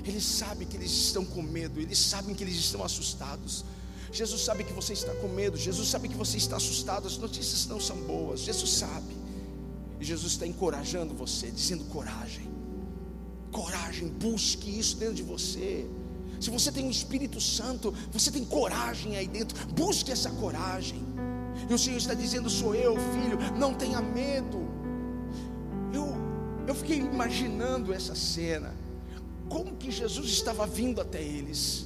Ele 0.04 0.20
sabe 0.20 0.64
que 0.64 0.76
eles 0.76 0.90
estão 0.90 1.24
com 1.24 1.42
medo, 1.42 1.80
eles 1.80 1.98
sabem 1.98 2.34
que 2.34 2.42
eles 2.42 2.56
estão 2.56 2.82
assustados. 2.82 3.64
Jesus 4.12 4.42
sabe 4.42 4.64
que 4.64 4.72
você 4.72 4.92
está 4.92 5.14
com 5.14 5.28
medo, 5.28 5.56
Jesus 5.56 5.88
sabe 5.88 6.08
que 6.08 6.16
você 6.16 6.36
está 6.36 6.56
assustado, 6.56 7.06
as 7.06 7.16
notícias 7.16 7.66
não 7.66 7.78
são 7.78 7.96
boas, 7.98 8.40
Jesus 8.40 8.70
sabe. 8.70 9.19
E 10.00 10.04
Jesus 10.04 10.32
está 10.32 10.46
encorajando 10.46 11.14
você, 11.14 11.50
dizendo 11.50 11.84
coragem. 11.84 12.48
Coragem, 13.52 14.08
busque 14.08 14.78
isso 14.78 14.96
dentro 14.96 15.14
de 15.14 15.22
você. 15.22 15.86
Se 16.40 16.48
você 16.48 16.72
tem 16.72 16.84
o 16.84 16.86
um 16.86 16.90
Espírito 16.90 17.38
Santo, 17.38 17.92
você 18.10 18.30
tem 18.30 18.42
coragem 18.44 19.16
aí 19.18 19.28
dentro, 19.28 19.66
busque 19.68 20.10
essa 20.10 20.30
coragem. 20.30 21.04
E 21.68 21.74
o 21.74 21.78
Senhor 21.78 21.98
está 21.98 22.14
dizendo: 22.14 22.48
sou 22.48 22.74
eu, 22.74 22.96
filho, 22.96 23.38
não 23.58 23.74
tenha 23.74 24.00
medo. 24.00 24.66
Eu, 25.92 26.16
eu 26.66 26.74
fiquei 26.74 26.96
imaginando 26.96 27.92
essa 27.92 28.14
cena, 28.14 28.74
como 29.50 29.76
que 29.76 29.90
Jesus 29.90 30.30
estava 30.30 30.66
vindo 30.66 31.00
até 31.00 31.22
eles, 31.22 31.84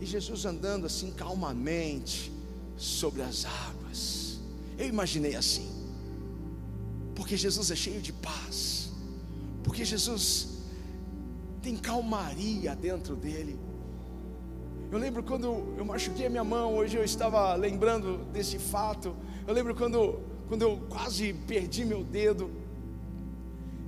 e 0.00 0.06
Jesus 0.06 0.44
andando 0.44 0.86
assim 0.86 1.10
calmamente 1.10 2.30
sobre 2.76 3.22
as 3.22 3.44
águas. 3.44 4.38
Eu 4.78 4.86
imaginei 4.86 5.34
assim. 5.34 5.79
Porque 7.20 7.36
Jesus 7.36 7.70
é 7.70 7.76
cheio 7.76 8.00
de 8.00 8.14
paz. 8.14 8.90
Porque 9.62 9.84
Jesus 9.84 10.48
tem 11.60 11.76
calmaria 11.76 12.74
dentro 12.74 13.14
dele. 13.14 13.60
Eu 14.90 14.96
lembro 14.96 15.22
quando 15.22 15.74
eu 15.76 15.84
machuquei 15.84 16.28
a 16.28 16.30
minha 16.30 16.42
mão, 16.42 16.74
hoje 16.74 16.96
eu 16.96 17.04
estava 17.04 17.54
lembrando 17.56 18.24
desse 18.32 18.58
fato. 18.58 19.14
Eu 19.46 19.52
lembro 19.52 19.74
quando, 19.74 20.18
quando 20.48 20.62
eu 20.62 20.78
quase 20.88 21.34
perdi 21.46 21.84
meu 21.84 22.02
dedo 22.02 22.50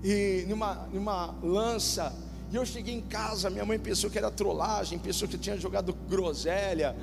e 0.05 0.45
numa, 0.47 0.87
numa 0.93 1.35
lança. 1.43 2.15
E 2.51 2.57
eu 2.57 2.67
cheguei 2.67 2.95
em 2.95 3.01
casa, 3.01 3.49
minha 3.49 3.65
mãe 3.65 3.79
pensou 3.79 4.11
que 4.11 4.19
era 4.19 4.31
trollagem, 4.31 4.99
pensou 4.99 5.27
que 5.27 5.37
eu 5.37 5.41
tinha 5.41 5.57
jogado 5.57 5.95
groselha. 6.07 6.95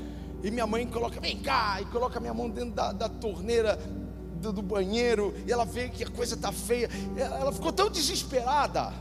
E 0.43 0.51
minha 0.51 0.67
mãe 0.67 0.85
coloca, 0.85 1.19
vem 1.19 1.39
cá, 1.39 1.81
e 1.81 1.85
coloca 1.85 2.19
minha 2.19 2.35
mão 2.35 2.51
dentro 2.51 2.75
da, 2.75 2.91
da 2.91 3.09
torneira 3.09 3.79
do, 4.39 4.51
do 4.53 4.61
banheiro 4.61 5.33
e 5.45 5.51
ela 5.51 5.65
vê 5.65 5.89
que 5.89 6.03
a 6.03 6.09
coisa 6.09 6.35
está 6.35 6.51
feia. 6.51 6.89
Ela 7.15 7.51
ficou 7.51 7.71
tão 7.71 7.89
desesperada. 7.89 8.93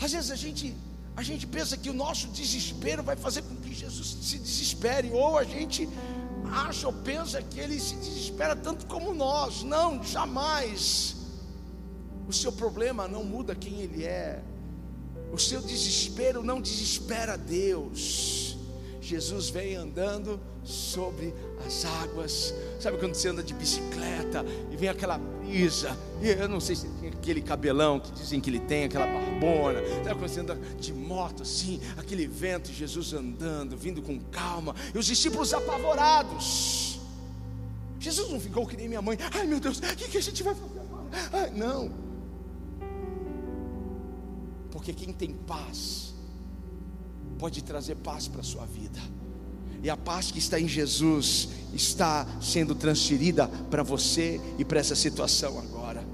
Às 0.00 0.12
vezes 0.12 0.30
a 0.30 0.36
gente, 0.36 0.74
a 1.16 1.22
gente 1.22 1.46
pensa 1.46 1.76
que 1.76 1.88
o 1.88 1.92
nosso 1.94 2.28
desespero 2.28 3.02
vai 3.02 3.14
fazer 3.14 3.42
com 3.42 3.54
que 3.56 3.72
Jesus 3.72 4.16
se 4.20 4.38
desespere, 4.38 5.10
ou 5.12 5.38
a 5.38 5.44
gente 5.44 5.88
acha 6.50 6.86
ou 6.88 6.92
pensa 6.92 7.40
que 7.40 7.60
ele 7.60 7.78
se 7.78 7.94
desespera 7.96 8.56
tanto 8.56 8.86
como 8.86 9.14
nós. 9.14 9.62
Não, 9.62 10.02
jamais. 10.02 11.16
O 12.26 12.32
seu 12.32 12.52
problema 12.52 13.06
não 13.06 13.24
muda 13.24 13.54
quem 13.54 13.80
ele 13.80 14.04
é. 14.04 14.42
O 15.32 15.38
seu 15.38 15.60
desespero 15.62 16.42
não 16.42 16.60
desespera 16.60 17.38
Deus. 17.38 18.51
Jesus 19.02 19.50
vem 19.50 19.74
andando 19.74 20.40
sobre 20.62 21.34
as 21.66 21.84
águas. 21.84 22.54
Sabe 22.78 22.98
quando 22.98 23.16
você 23.16 23.28
anda 23.28 23.42
de 23.42 23.52
bicicleta 23.52 24.46
e 24.70 24.76
vem 24.76 24.88
aquela 24.88 25.18
brisa? 25.18 25.98
E 26.22 26.28
eu 26.28 26.48
não 26.48 26.60
sei 26.60 26.76
se 26.76 26.86
tem 26.86 27.08
aquele 27.08 27.42
cabelão 27.42 27.98
que 27.98 28.12
dizem 28.12 28.40
que 28.40 28.48
ele 28.48 28.60
tem, 28.60 28.84
aquela 28.84 29.06
barbona. 29.06 29.80
Sabe 30.04 30.20
quando 30.20 30.28
você 30.28 30.40
anda 30.40 30.54
de 30.78 30.92
moto 30.92 31.42
assim, 31.42 31.80
aquele 31.96 32.28
vento, 32.28 32.72
Jesus 32.72 33.12
andando, 33.12 33.76
vindo 33.76 34.00
com 34.00 34.20
calma, 34.20 34.72
e 34.94 34.98
os 34.98 35.06
discípulos 35.06 35.52
apavorados. 35.52 37.00
Jesus 37.98 38.30
não 38.30 38.38
ficou 38.38 38.64
que 38.64 38.76
nem 38.76 38.86
minha 38.86 39.02
mãe. 39.02 39.18
Ai 39.32 39.48
meu 39.48 39.58
Deus, 39.58 39.78
o 39.78 39.96
que, 39.96 40.08
que 40.08 40.18
a 40.18 40.22
gente 40.22 40.44
vai 40.44 40.54
fazer 40.54 40.78
agora? 40.78 41.06
Ai, 41.32 41.50
não. 41.50 41.90
Porque 44.70 44.92
quem 44.92 45.12
tem 45.12 45.34
paz 45.34 46.11
pode 47.42 47.60
trazer 47.64 47.96
paz 47.96 48.28
para 48.28 48.40
a 48.40 48.44
sua 48.44 48.64
vida. 48.66 49.00
E 49.82 49.90
a 49.90 49.96
paz 49.96 50.30
que 50.30 50.38
está 50.38 50.60
em 50.60 50.68
Jesus 50.68 51.48
está 51.74 52.24
sendo 52.40 52.72
transferida 52.72 53.48
para 53.68 53.82
você 53.82 54.40
e 54.60 54.64
para 54.64 54.78
essa 54.78 54.94
situação 54.94 55.58
agora. 55.58 56.04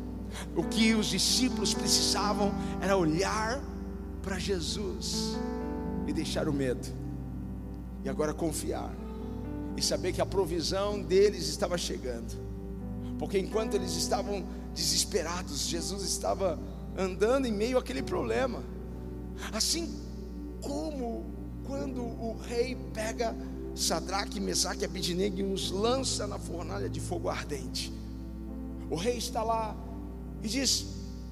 O 0.57 0.65
que 0.65 0.95
os 0.95 1.09
discípulos 1.09 1.75
precisavam 1.75 2.51
era 2.81 2.97
olhar 2.97 3.63
para 4.23 4.39
Jesus 4.39 5.37
e 6.07 6.15
deixar 6.15 6.49
o 6.49 6.53
medo, 6.53 6.89
e 8.03 8.09
agora 8.09 8.33
confiar, 8.33 8.91
e 9.77 9.83
saber 9.83 10.15
que 10.15 10.23
a 10.23 10.27
provisão 10.27 10.99
deles 10.99 11.47
estava 11.47 11.77
chegando, 11.77 12.39
porque 13.19 13.39
enquanto 13.39 13.75
eles 13.75 13.95
estavam 13.97 14.47
desesperados, 14.75 15.67
Jesus 15.67 16.05
estava 16.05 16.59
andando 16.97 17.45
em 17.45 17.53
meio 17.53 17.77
àquele 17.77 18.03
problema, 18.03 18.63
assim 19.53 20.08
como 20.61 21.25
quando 21.67 22.03
o 22.03 22.37
rei 22.47 22.77
pega 22.95 23.35
Sadraque, 23.75 24.41
Mesaque 24.41 24.83
e 24.83 24.85
Abidnego 24.85 25.39
e 25.39 25.43
os 25.43 25.71
lança 25.71 26.27
na 26.27 26.39
fornalha 26.39 26.89
de 26.89 27.01
fogo 27.01 27.29
ardente. 27.29 27.93
O 28.91 28.97
rei 28.97 29.17
está 29.17 29.43
lá 29.43 29.77
e 30.43 30.49
diz: 30.49 30.87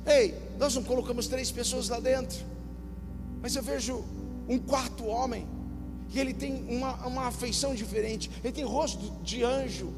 Ei, 0.07 0.35
nós 0.59 0.75
não 0.75 0.85
colocamos 0.85 1.27
três 1.27 1.51
pessoas 1.51 1.89
lá 1.89 1.99
dentro, 1.99 2.39
mas 3.43 3.57
eu 3.57 3.63
vejo 3.63 4.05
um 4.49 4.59
quarto 4.59 5.07
homem, 5.07 5.47
e 6.13 6.21
ele 6.21 6.33
tem 6.33 6.65
uma, 6.69 6.95
uma 7.07 7.27
afeição 7.27 7.75
diferente, 7.75 8.31
ele 8.45 8.53
tem 8.53 8.65
rosto 8.65 9.13
de 9.23 9.43
anjo. 9.43 9.93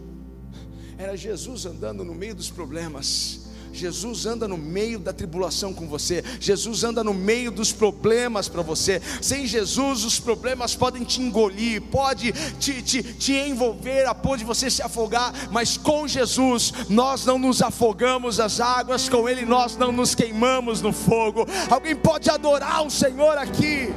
Era 0.97 1.17
Jesus 1.17 1.67
andando 1.67 2.05
no 2.05 2.14
meio 2.14 2.35
dos 2.35 2.51
problemas. 2.51 3.48
Jesus 3.79 4.27
anda 4.27 4.49
no 4.49 4.59
meio 4.59 4.99
da 4.99 5.12
tribulação 5.12 5.73
com 5.73 5.87
você, 5.87 6.25
Jesus 6.41 6.83
anda 6.83 7.05
no 7.05 7.14
meio 7.14 7.51
dos 7.51 7.73
problemas 7.73 8.49
para 8.49 8.61
você. 8.61 9.01
Sem 9.23 9.47
Jesus, 9.47 10.05
os 10.05 10.19
problemas 10.19 10.75
podem 10.75 11.05
te 11.05 11.23
engolir, 11.23 11.81
pode 11.83 12.33
te, 12.59 12.83
te, 12.83 13.03
te 13.03 13.33
envolver 13.33 14.07
a 14.07 14.14
ponto 14.14 14.38
de 14.38 14.45
você 14.45 14.69
se 14.69 14.83
afogar, 14.83 15.33
mas 15.53 15.77
com 15.77 16.09
Jesus 16.09 16.73
nós 16.88 17.25
não 17.25 17.38
nos 17.38 17.62
afogamos 17.62 18.41
as 18.41 18.61
águas, 18.61 19.09
com 19.09 19.29
Ele 19.29 19.45
nós 19.45 19.77
não 19.77 19.93
nos 19.93 20.14
queimamos 20.14 20.83
no 20.83 20.93
fogo. 20.93 21.47
Alguém 21.71 21.95
pode 21.95 22.29
adorar 22.29 22.85
o 22.85 22.91
Senhor 22.91 23.38
aqui, 23.38 23.95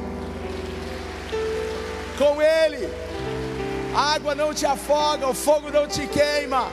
com 2.17 2.39
Ele. 2.41 2.87
A 3.93 4.13
água 4.13 4.33
não 4.33 4.53
te 4.53 4.65
afoga, 4.65 5.27
o 5.27 5.33
fogo 5.33 5.69
não 5.69 5.87
te 5.87 6.07
queima. 6.07 6.69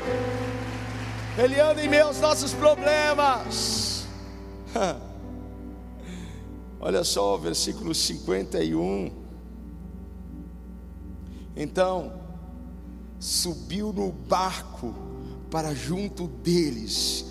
Ele 1.38 1.60
anda 1.60 1.80
em 1.80 1.88
meio 1.88 2.06
aos 2.06 2.18
nossos 2.18 2.52
problemas. 2.52 4.04
Olha 6.80 7.04
só 7.04 7.36
o 7.36 7.38
versículo 7.38 7.94
51. 7.94 9.12
Então, 11.54 12.12
subiu 13.20 13.92
no 13.92 14.10
barco 14.10 14.92
para 15.48 15.72
junto 15.72 16.26
deles, 16.26 17.24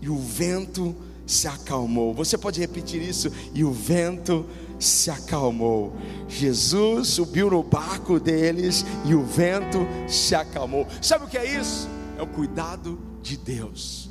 e 0.00 0.08
o 0.08 0.16
vento 0.16 0.96
se 1.26 1.46
acalmou. 1.46 2.14
Você 2.14 2.38
pode 2.38 2.60
repetir 2.60 3.02
isso? 3.02 3.30
E 3.54 3.62
o 3.62 3.72
vento 3.72 4.46
se 4.78 5.10
acalmou. 5.10 5.92
Jesus 6.26 7.08
subiu 7.08 7.50
no 7.50 7.62
barco 7.62 8.18
deles 8.18 8.86
e 9.04 9.14
o 9.14 9.22
vento 9.22 9.86
se 10.08 10.34
acalmou. 10.34 10.86
Sabe 11.02 11.26
o 11.26 11.28
que 11.28 11.36
é 11.36 11.60
isso? 11.60 11.86
É 12.18 12.22
o 12.22 12.26
cuidado 12.26 13.09
de 13.22 13.36
Deus. 13.36 14.10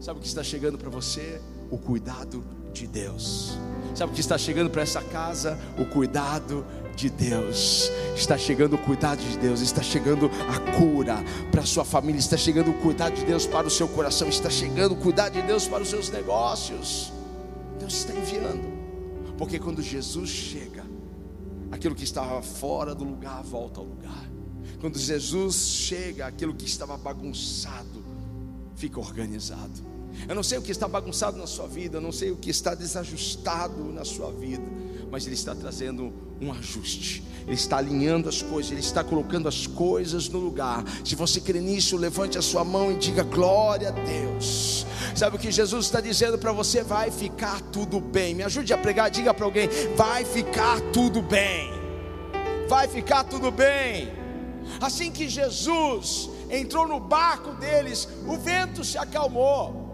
Sabe 0.00 0.18
o 0.18 0.22
que 0.22 0.28
está 0.28 0.42
chegando 0.42 0.78
para 0.78 0.90
você? 0.90 1.40
O 1.70 1.78
cuidado 1.78 2.44
de 2.72 2.86
Deus. 2.86 3.58
Sabe 3.94 4.12
o 4.12 4.14
que 4.14 4.20
está 4.20 4.36
chegando 4.36 4.70
para 4.70 4.82
essa 4.82 5.02
casa? 5.02 5.58
O 5.78 5.86
cuidado 5.86 6.64
de 6.94 7.10
Deus. 7.10 7.90
Está 8.14 8.38
chegando 8.38 8.76
o 8.76 8.78
cuidado 8.78 9.18
de 9.18 9.38
Deus, 9.38 9.60
está 9.60 9.82
chegando 9.82 10.30
a 10.48 10.78
cura 10.78 11.16
para 11.50 11.64
sua 11.64 11.84
família, 11.84 12.18
está 12.18 12.36
chegando 12.36 12.70
o 12.70 12.74
cuidado 12.74 13.14
de 13.14 13.24
Deus 13.24 13.46
para 13.46 13.66
o 13.66 13.70
seu 13.70 13.88
coração, 13.88 14.28
está 14.28 14.50
chegando 14.50 14.92
o 14.92 14.96
cuidado 14.96 15.32
de 15.32 15.42
Deus 15.42 15.66
para 15.66 15.82
os 15.82 15.88
seus 15.88 16.10
negócios. 16.10 17.12
Deus 17.78 17.94
está 17.94 18.12
enviando. 18.14 18.76
Porque 19.36 19.58
quando 19.58 19.82
Jesus 19.82 20.30
chega, 20.30 20.84
aquilo 21.70 21.94
que 21.94 22.04
estava 22.04 22.40
fora 22.42 22.94
do 22.94 23.04
lugar 23.04 23.42
volta 23.42 23.80
ao 23.80 23.86
lugar. 23.86 24.35
Quando 24.80 24.98
Jesus 24.98 25.56
chega, 25.56 26.26
aquilo 26.26 26.54
que 26.54 26.66
estava 26.66 26.96
bagunçado 26.96 28.04
fica 28.76 29.00
organizado. 29.00 29.96
Eu 30.28 30.34
não 30.34 30.42
sei 30.42 30.58
o 30.58 30.62
que 30.62 30.72
está 30.72 30.88
bagunçado 30.88 31.36
na 31.36 31.46
sua 31.46 31.66
vida, 31.66 31.98
eu 31.98 32.00
não 32.00 32.12
sei 32.12 32.30
o 32.30 32.36
que 32.36 32.50
está 32.50 32.74
desajustado 32.74 33.84
na 33.92 34.04
sua 34.04 34.30
vida, 34.32 34.64
mas 35.10 35.26
Ele 35.26 35.34
está 35.34 35.54
trazendo 35.54 36.12
um 36.40 36.52
ajuste, 36.52 37.22
Ele 37.46 37.54
está 37.54 37.78
alinhando 37.78 38.28
as 38.28 38.42
coisas, 38.42 38.72
Ele 38.72 38.80
está 38.80 39.04
colocando 39.04 39.48
as 39.48 39.66
coisas 39.66 40.28
no 40.28 40.38
lugar. 40.38 40.84
Se 41.04 41.14
você 41.14 41.40
crê 41.40 41.60
nisso, 41.60 41.96
levante 41.96 42.38
a 42.38 42.42
sua 42.42 42.64
mão 42.64 42.92
e 42.92 42.96
diga 42.96 43.22
glória 43.22 43.88
a 43.88 43.92
Deus. 43.92 44.86
Sabe 45.14 45.36
o 45.36 45.38
que 45.38 45.50
Jesus 45.50 45.86
está 45.86 46.00
dizendo 46.00 46.38
para 46.38 46.52
você? 46.52 46.82
Vai 46.82 47.10
ficar 47.10 47.60
tudo 47.72 48.00
bem. 48.00 48.34
Me 48.34 48.42
ajude 48.42 48.72
a 48.72 48.78
pregar, 48.78 49.10
diga 49.10 49.32
para 49.32 49.44
alguém: 49.44 49.68
vai 49.96 50.24
ficar 50.24 50.80
tudo 50.92 51.22
bem. 51.22 51.70
Vai 52.68 52.88
ficar 52.88 53.24
tudo 53.24 53.50
bem. 53.50 54.25
Assim 54.80 55.10
que 55.10 55.28
Jesus 55.28 56.28
entrou 56.50 56.86
no 56.86 57.00
barco 57.00 57.52
deles, 57.52 58.08
o 58.26 58.36
vento 58.36 58.84
se 58.84 58.98
acalmou 58.98 59.85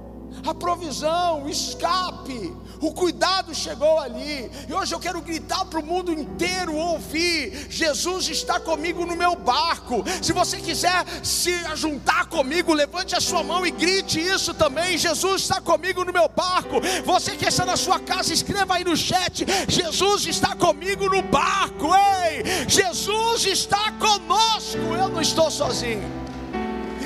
a 0.47 0.55
provisão, 0.55 1.45
o 1.45 1.49
escape, 1.49 2.53
o 2.81 2.93
cuidado 2.93 3.55
chegou 3.55 3.99
ali. 3.99 4.51
E 4.69 4.73
hoje 4.73 4.95
eu 4.95 4.99
quero 4.99 5.21
gritar 5.21 5.65
para 5.65 5.79
o 5.79 5.87
mundo 5.87 6.13
inteiro 6.13 6.75
ouvir: 6.75 7.69
Jesus 7.71 8.29
está 8.29 8.59
comigo 8.59 9.07
no 9.07 9.15
meu 9.15 9.37
barco. 9.37 10.05
Se 10.21 10.33
você 10.33 10.59
quiser 10.59 11.05
se 11.23 11.53
juntar 11.77 12.27
comigo, 12.27 12.75
levante 12.75 13.15
a 13.15 13.21
sua 13.21 13.43
mão 13.43 13.65
e 13.65 13.71
grite 13.71 14.21
isso 14.21 14.53
também: 14.53 14.99
Jesus 14.99 15.43
está 15.43 15.61
comigo 15.61 16.05
no 16.05 16.13
meu 16.13 16.29
barco. 16.29 16.81
Você 17.05 17.37
que 17.37 17.47
está 17.47 17.65
na 17.65 17.77
sua 17.77 18.01
casa, 18.01 18.33
escreva 18.33 18.75
aí 18.75 18.85
no 18.85 18.97
chat: 18.97 19.47
Jesus 19.69 20.27
está 20.27 20.57
comigo 20.57 21.09
no 21.09 21.23
barco. 21.23 21.91
Ei, 22.25 22.69
Jesus 22.69 23.47
está 23.47 23.93
conosco. 23.93 24.79
Eu 24.79 25.09
não 25.09 25.21
estou 25.21 25.51
sozinho. 25.51 26.11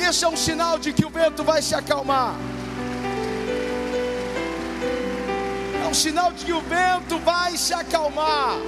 Isso 0.08 0.24
é 0.24 0.28
um 0.28 0.36
sinal 0.36 0.78
de 0.78 0.92
que 0.92 1.04
o 1.04 1.10
vento 1.10 1.42
vai 1.42 1.60
se 1.60 1.74
acalmar. 1.74 2.34
Sinal 5.96 6.30
de 6.30 6.44
que 6.44 6.52
o 6.52 6.60
vento 6.60 7.18
vai 7.20 7.56
se 7.56 7.72
acalmar. 7.72 8.58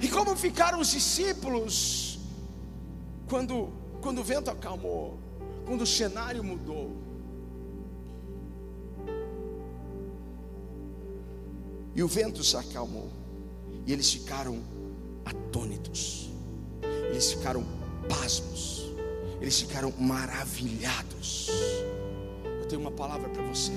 E 0.00 0.08
como 0.08 0.34
ficaram 0.34 0.80
os 0.80 0.90
discípulos 0.90 2.18
quando, 3.28 3.68
quando 4.00 4.20
o 4.20 4.24
vento 4.24 4.50
acalmou, 4.50 5.18
quando 5.64 5.82
o 5.82 5.86
cenário 5.86 6.42
mudou? 6.42 6.96
E 11.94 12.02
o 12.02 12.08
vento 12.08 12.42
se 12.42 12.56
acalmou, 12.56 13.08
e 13.86 13.92
eles 13.92 14.10
ficaram 14.10 14.60
atônitos, 15.24 16.30
eles 17.10 17.32
ficaram 17.32 17.64
pasmos, 18.08 18.90
eles 19.40 19.60
ficaram 19.60 19.92
maravilhados. 19.98 21.48
Eu 22.60 22.66
tenho 22.66 22.80
uma 22.80 22.90
palavra 22.90 23.28
para 23.28 23.42
você 23.42 23.72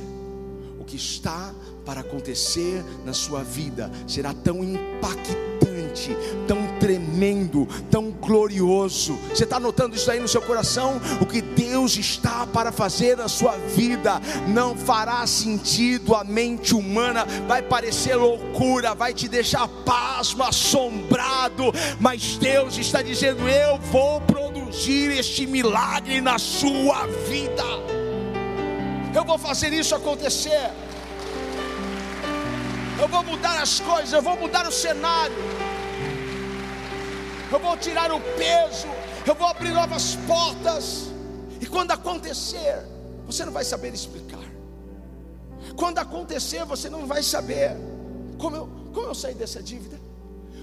o 0.80 0.84
que 0.84 0.96
está 0.96 1.54
para 1.86 2.02
acontecer 2.02 2.84
na 3.06 3.14
sua 3.14 3.44
vida 3.44 3.92
será 4.08 4.34
tão 4.34 4.64
impactante, 4.64 6.16
tão 6.48 6.58
tremendo, 6.80 7.68
tão 7.90 8.12
glorioso. 8.12 9.18
Você 9.30 9.44
está 9.44 9.60
notando 9.60 9.96
isso 9.96 10.10
aí 10.10 10.20
no 10.20 10.28
seu 10.28 10.42
coração? 10.42 11.00
O 11.22 11.26
que 11.26 11.42
Deus 11.42 11.96
está 11.98 12.46
para 12.48 12.72
fazer 12.72 13.18
na 13.18 13.28
sua 13.28 13.58
vida 13.58 14.22
não 14.48 14.76
fará 14.76 15.26
sentido 15.28 16.16
à 16.16 16.24
mente 16.24 16.76
humana, 16.76 17.26
vai 17.48 17.62
parecer 17.62 18.16
loucura, 18.16 18.94
vai 18.94 19.14
te 19.14 19.28
deixar 19.28 19.68
pasmo, 19.86 20.44
assombrado, 20.44 21.72
mas 22.00 22.38
Deus 22.38 22.78
está 22.78 23.02
dizendo: 23.02 23.48
Eu 23.48 23.78
vou 23.78 24.22
produzir 24.22 25.12
este 25.12 25.46
milagre 25.46 26.20
na 26.20 26.38
sua 26.38 27.08
vida 27.28 27.85
eu 29.16 29.24
vou 29.24 29.38
fazer 29.38 29.72
isso 29.72 29.96
acontecer. 29.96 30.72
Eu 33.02 33.08
vou 33.08 33.24
mudar 33.24 33.62
as 33.62 33.80
coisas, 33.80 34.12
eu 34.12 34.22
vou 34.22 34.38
mudar 34.38 34.68
o 34.68 34.72
cenário. 34.72 35.36
Eu 37.52 37.60
vou 37.60 37.78
tirar 37.78 38.12
o 38.12 38.20
peso, 38.38 38.88
eu 39.26 39.36
vou 39.36 39.48
abrir 39.48 39.72
novas 39.72 40.16
portas. 40.28 41.08
E 41.62 41.66
quando 41.66 41.92
acontecer, 41.92 42.84
você 43.26 43.46
não 43.46 43.54
vai 43.54 43.64
saber 43.64 43.94
explicar. 43.94 44.44
Quando 45.76 46.00
acontecer, 46.00 46.64
você 46.66 46.90
não 46.90 47.06
vai 47.06 47.24
saber 47.24 47.72
como 48.38 48.56
eu, 48.56 48.70
como 48.94 49.08
eu 49.08 49.16
saí 49.16 49.34
dessa 49.34 49.62
dívida, 49.62 50.00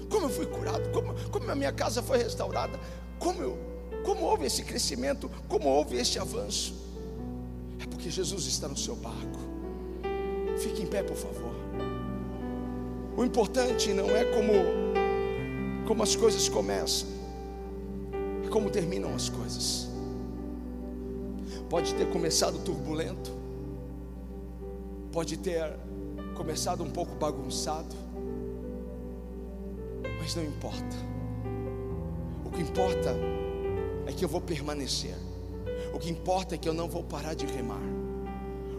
como 0.09 0.27
eu 0.27 0.29
fui 0.29 0.45
curado, 0.45 0.89
como, 0.91 1.13
como 1.29 1.49
a 1.49 1.55
minha 1.55 1.71
casa 1.71 2.01
foi 2.01 2.17
restaurada, 2.17 2.79
como, 3.19 3.41
eu, 3.41 3.59
como 4.03 4.25
houve 4.25 4.45
esse 4.45 4.63
crescimento, 4.63 5.29
como 5.47 5.69
houve 5.69 5.97
esse 5.97 6.19
avanço. 6.19 6.75
É 7.83 7.87
porque 7.87 8.09
Jesus 8.09 8.45
está 8.45 8.67
no 8.67 8.77
seu 8.77 8.95
barco. 8.95 9.39
Fique 10.57 10.81
em 10.81 10.87
pé, 10.87 11.03
por 11.03 11.15
favor. 11.15 11.53
O 13.15 13.23
importante 13.23 13.93
não 13.93 14.09
é 14.09 14.25
como 14.25 14.93
como 15.85 16.01
as 16.01 16.15
coisas 16.15 16.47
começam, 16.47 17.07
é 18.45 18.47
como 18.49 18.69
terminam 18.69 19.13
as 19.13 19.29
coisas. 19.29 19.89
Pode 21.69 21.93
ter 21.95 22.09
começado 22.09 22.57
turbulento, 22.63 23.31
pode 25.11 25.37
ter 25.37 25.77
começado 26.35 26.83
um 26.83 26.89
pouco 26.89 27.15
bagunçado, 27.15 27.95
mas 30.19 30.35
não 30.35 30.43
importa. 30.43 30.95
O 32.45 32.49
que 32.49 32.61
importa 32.61 33.15
é 34.05 34.13
que 34.13 34.23
eu 34.23 34.29
vou 34.29 34.41
permanecer. 34.41 35.15
O 35.93 35.99
que 35.99 36.09
importa 36.09 36.55
é 36.55 36.57
que 36.57 36.67
eu 36.67 36.73
não 36.73 36.89
vou 36.89 37.03
parar 37.03 37.35
de 37.35 37.45
remar. 37.45 37.81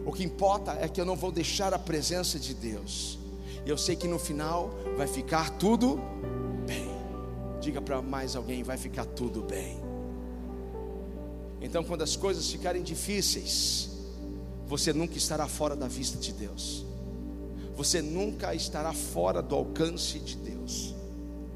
O 0.05 0.11
que 0.11 0.23
importa 0.23 0.73
é 0.73 0.87
que 0.87 0.99
eu 0.99 1.05
não 1.05 1.15
vou 1.15 1.31
deixar 1.31 1.73
a 1.73 1.79
presença 1.79 2.37
de 2.37 2.53
Deus. 2.53 3.17
E 3.65 3.69
eu 3.69 3.77
sei 3.77 3.95
que 3.95 4.07
no 4.07 4.19
final 4.19 4.69
vai 4.95 5.07
ficar 5.07 5.51
tudo 5.51 5.99
bem. 6.67 6.87
Diga 7.59 7.81
para 7.81 8.01
mais 8.01 8.35
alguém: 8.35 8.61
vai 8.61 8.77
ficar 8.77 9.05
tudo 9.05 9.41
bem. 9.41 9.79
Então, 11.61 11.83
quando 11.83 12.03
as 12.03 12.15
coisas 12.15 12.47
ficarem 12.51 12.83
difíceis, 12.83 13.89
você 14.67 14.93
nunca 14.93 15.17
estará 15.17 15.47
fora 15.47 15.75
da 15.75 15.87
vista 15.87 16.17
de 16.17 16.33
Deus. 16.33 16.85
Você 17.75 18.01
nunca 18.01 18.53
estará 18.53 18.93
fora 18.93 19.41
do 19.41 19.55
alcance 19.55 20.19
de 20.19 20.35
Deus. 20.37 20.93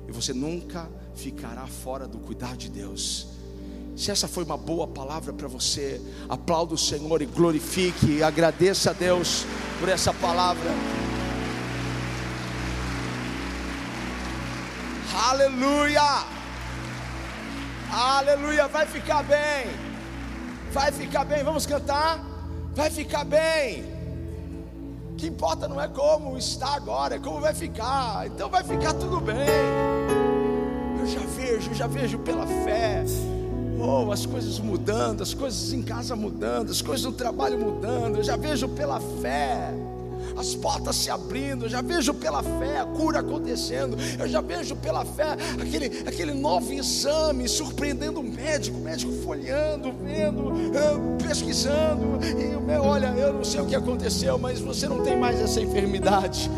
E 0.07 0.11
você 0.11 0.33
nunca 0.33 0.89
ficará 1.13 1.67
fora 1.67 2.07
do 2.07 2.17
cuidado 2.17 2.57
de 2.57 2.69
Deus. 2.69 3.27
Se 3.99 4.11
essa 4.11 4.29
foi 4.29 4.45
uma 4.45 4.55
boa 4.55 4.87
palavra 4.87 5.33
para 5.33 5.49
você, 5.49 5.99
aplauda 6.29 6.73
o 6.73 6.77
Senhor 6.77 7.21
e 7.21 7.25
glorifique, 7.25 8.23
agradeça 8.23 8.91
a 8.91 8.93
Deus 8.93 9.45
por 9.77 9.89
essa 9.89 10.13
palavra. 10.13 10.71
Aleluia! 15.13 16.23
Aleluia! 17.91 18.69
Vai 18.69 18.85
ficar 18.85 19.21
bem, 19.23 19.67
vai 20.71 20.93
ficar 20.93 21.25
bem. 21.25 21.43
Vamos 21.43 21.65
cantar? 21.65 22.23
Vai 22.73 22.89
ficar 22.89 23.25
bem. 23.25 23.83
O 25.11 25.15
que 25.15 25.27
importa 25.27 25.67
não 25.67 25.79
é 25.79 25.89
como 25.89 26.37
está 26.37 26.73
agora, 26.73 27.15
é 27.15 27.19
como 27.19 27.41
vai 27.41 27.53
ficar. 27.53 28.27
Então 28.27 28.49
vai 28.49 28.63
ficar 28.63 28.93
tudo 28.93 29.19
bem. 29.19 29.35
Eu 31.01 31.05
já 31.05 31.19
vejo, 31.35 31.73
já 31.73 31.85
vejo 31.85 32.17
pela 32.19 32.47
fé 32.47 33.03
Oh, 33.81 34.11
as 34.11 34.25
coisas 34.25 34.59
mudando, 34.59 35.23
as 35.23 35.33
coisas 35.33 35.71
em 35.71 35.81
casa 35.81 36.15
mudando, 36.15 36.71
as 36.71 36.81
coisas 36.81 37.05
no 37.05 37.13
trabalho 37.13 37.57
mudando. 37.57 38.17
Eu 38.17 38.23
já 38.23 38.35
vejo 38.35 38.67
pela 38.67 38.99
fé 39.21 39.73
as 40.37 40.55
portas 40.55 40.95
se 40.95 41.09
abrindo, 41.09 41.65
eu 41.65 41.69
já 41.69 41.81
vejo 41.81 42.13
pela 42.13 42.41
fé 42.41 42.79
a 42.79 42.85
cura 42.85 43.19
acontecendo, 43.19 43.97
eu 44.17 44.27
já 44.27 44.39
vejo 44.39 44.75
pela 44.75 45.03
fé 45.03 45.35
aquele, 45.61 46.07
aquele 46.07 46.33
novo 46.33 46.71
exame 46.71 47.47
surpreendendo 47.47 48.21
o 48.21 48.23
médico, 48.23 48.77
o 48.77 48.81
médico 48.81 49.11
folheando, 49.23 49.93
vendo, 50.01 50.53
eh, 50.73 51.25
pesquisando, 51.27 52.19
e 52.23 52.77
olha, 52.77 53.07
eu 53.07 53.33
não 53.33 53.43
sei 53.43 53.59
o 53.59 53.65
que 53.65 53.75
aconteceu, 53.75 54.37
mas 54.37 54.59
você 54.59 54.87
não 54.87 55.03
tem 55.03 55.17
mais 55.17 55.39
essa 55.41 55.59
enfermidade. 55.59 56.49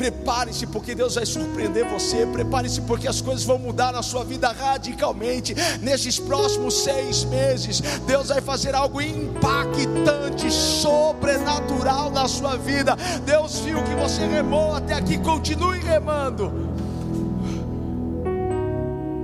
Prepare-se, 0.00 0.66
porque 0.66 0.94
Deus 0.94 1.16
vai 1.16 1.26
surpreender 1.26 1.86
você. 1.86 2.24
Prepare-se, 2.24 2.80
porque 2.80 3.06
as 3.06 3.20
coisas 3.20 3.44
vão 3.44 3.58
mudar 3.58 3.92
na 3.92 4.02
sua 4.02 4.24
vida 4.24 4.50
radicalmente. 4.50 5.54
Nesses 5.82 6.18
próximos 6.18 6.72
seis 6.72 7.22
meses, 7.24 7.82
Deus 8.06 8.28
vai 8.28 8.40
fazer 8.40 8.74
algo 8.74 9.02
impactante, 9.02 10.50
sobrenatural 10.50 12.10
na 12.10 12.26
sua 12.26 12.56
vida. 12.56 12.96
Deus 13.26 13.58
viu 13.58 13.84
que 13.84 13.94
você 13.94 14.24
remou 14.24 14.74
até 14.74 14.94
aqui, 14.94 15.18
continue 15.18 15.78
remando. 15.80 16.50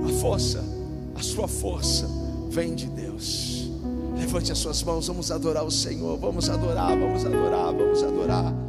A 0.07 0.21
força, 0.21 0.63
a 1.15 1.23
sua 1.23 1.47
força, 1.47 2.07
vem 2.51 2.75
de 2.75 2.85
Deus. 2.85 3.67
Levante 4.15 4.51
as 4.51 4.59
suas 4.59 4.83
mãos, 4.83 5.07
vamos 5.07 5.31
adorar 5.31 5.63
o 5.63 5.71
Senhor, 5.71 6.19
vamos 6.19 6.47
adorar, 6.51 6.95
vamos 6.95 7.25
adorar, 7.25 7.73
vamos 7.73 8.03
adorar. 8.03 8.66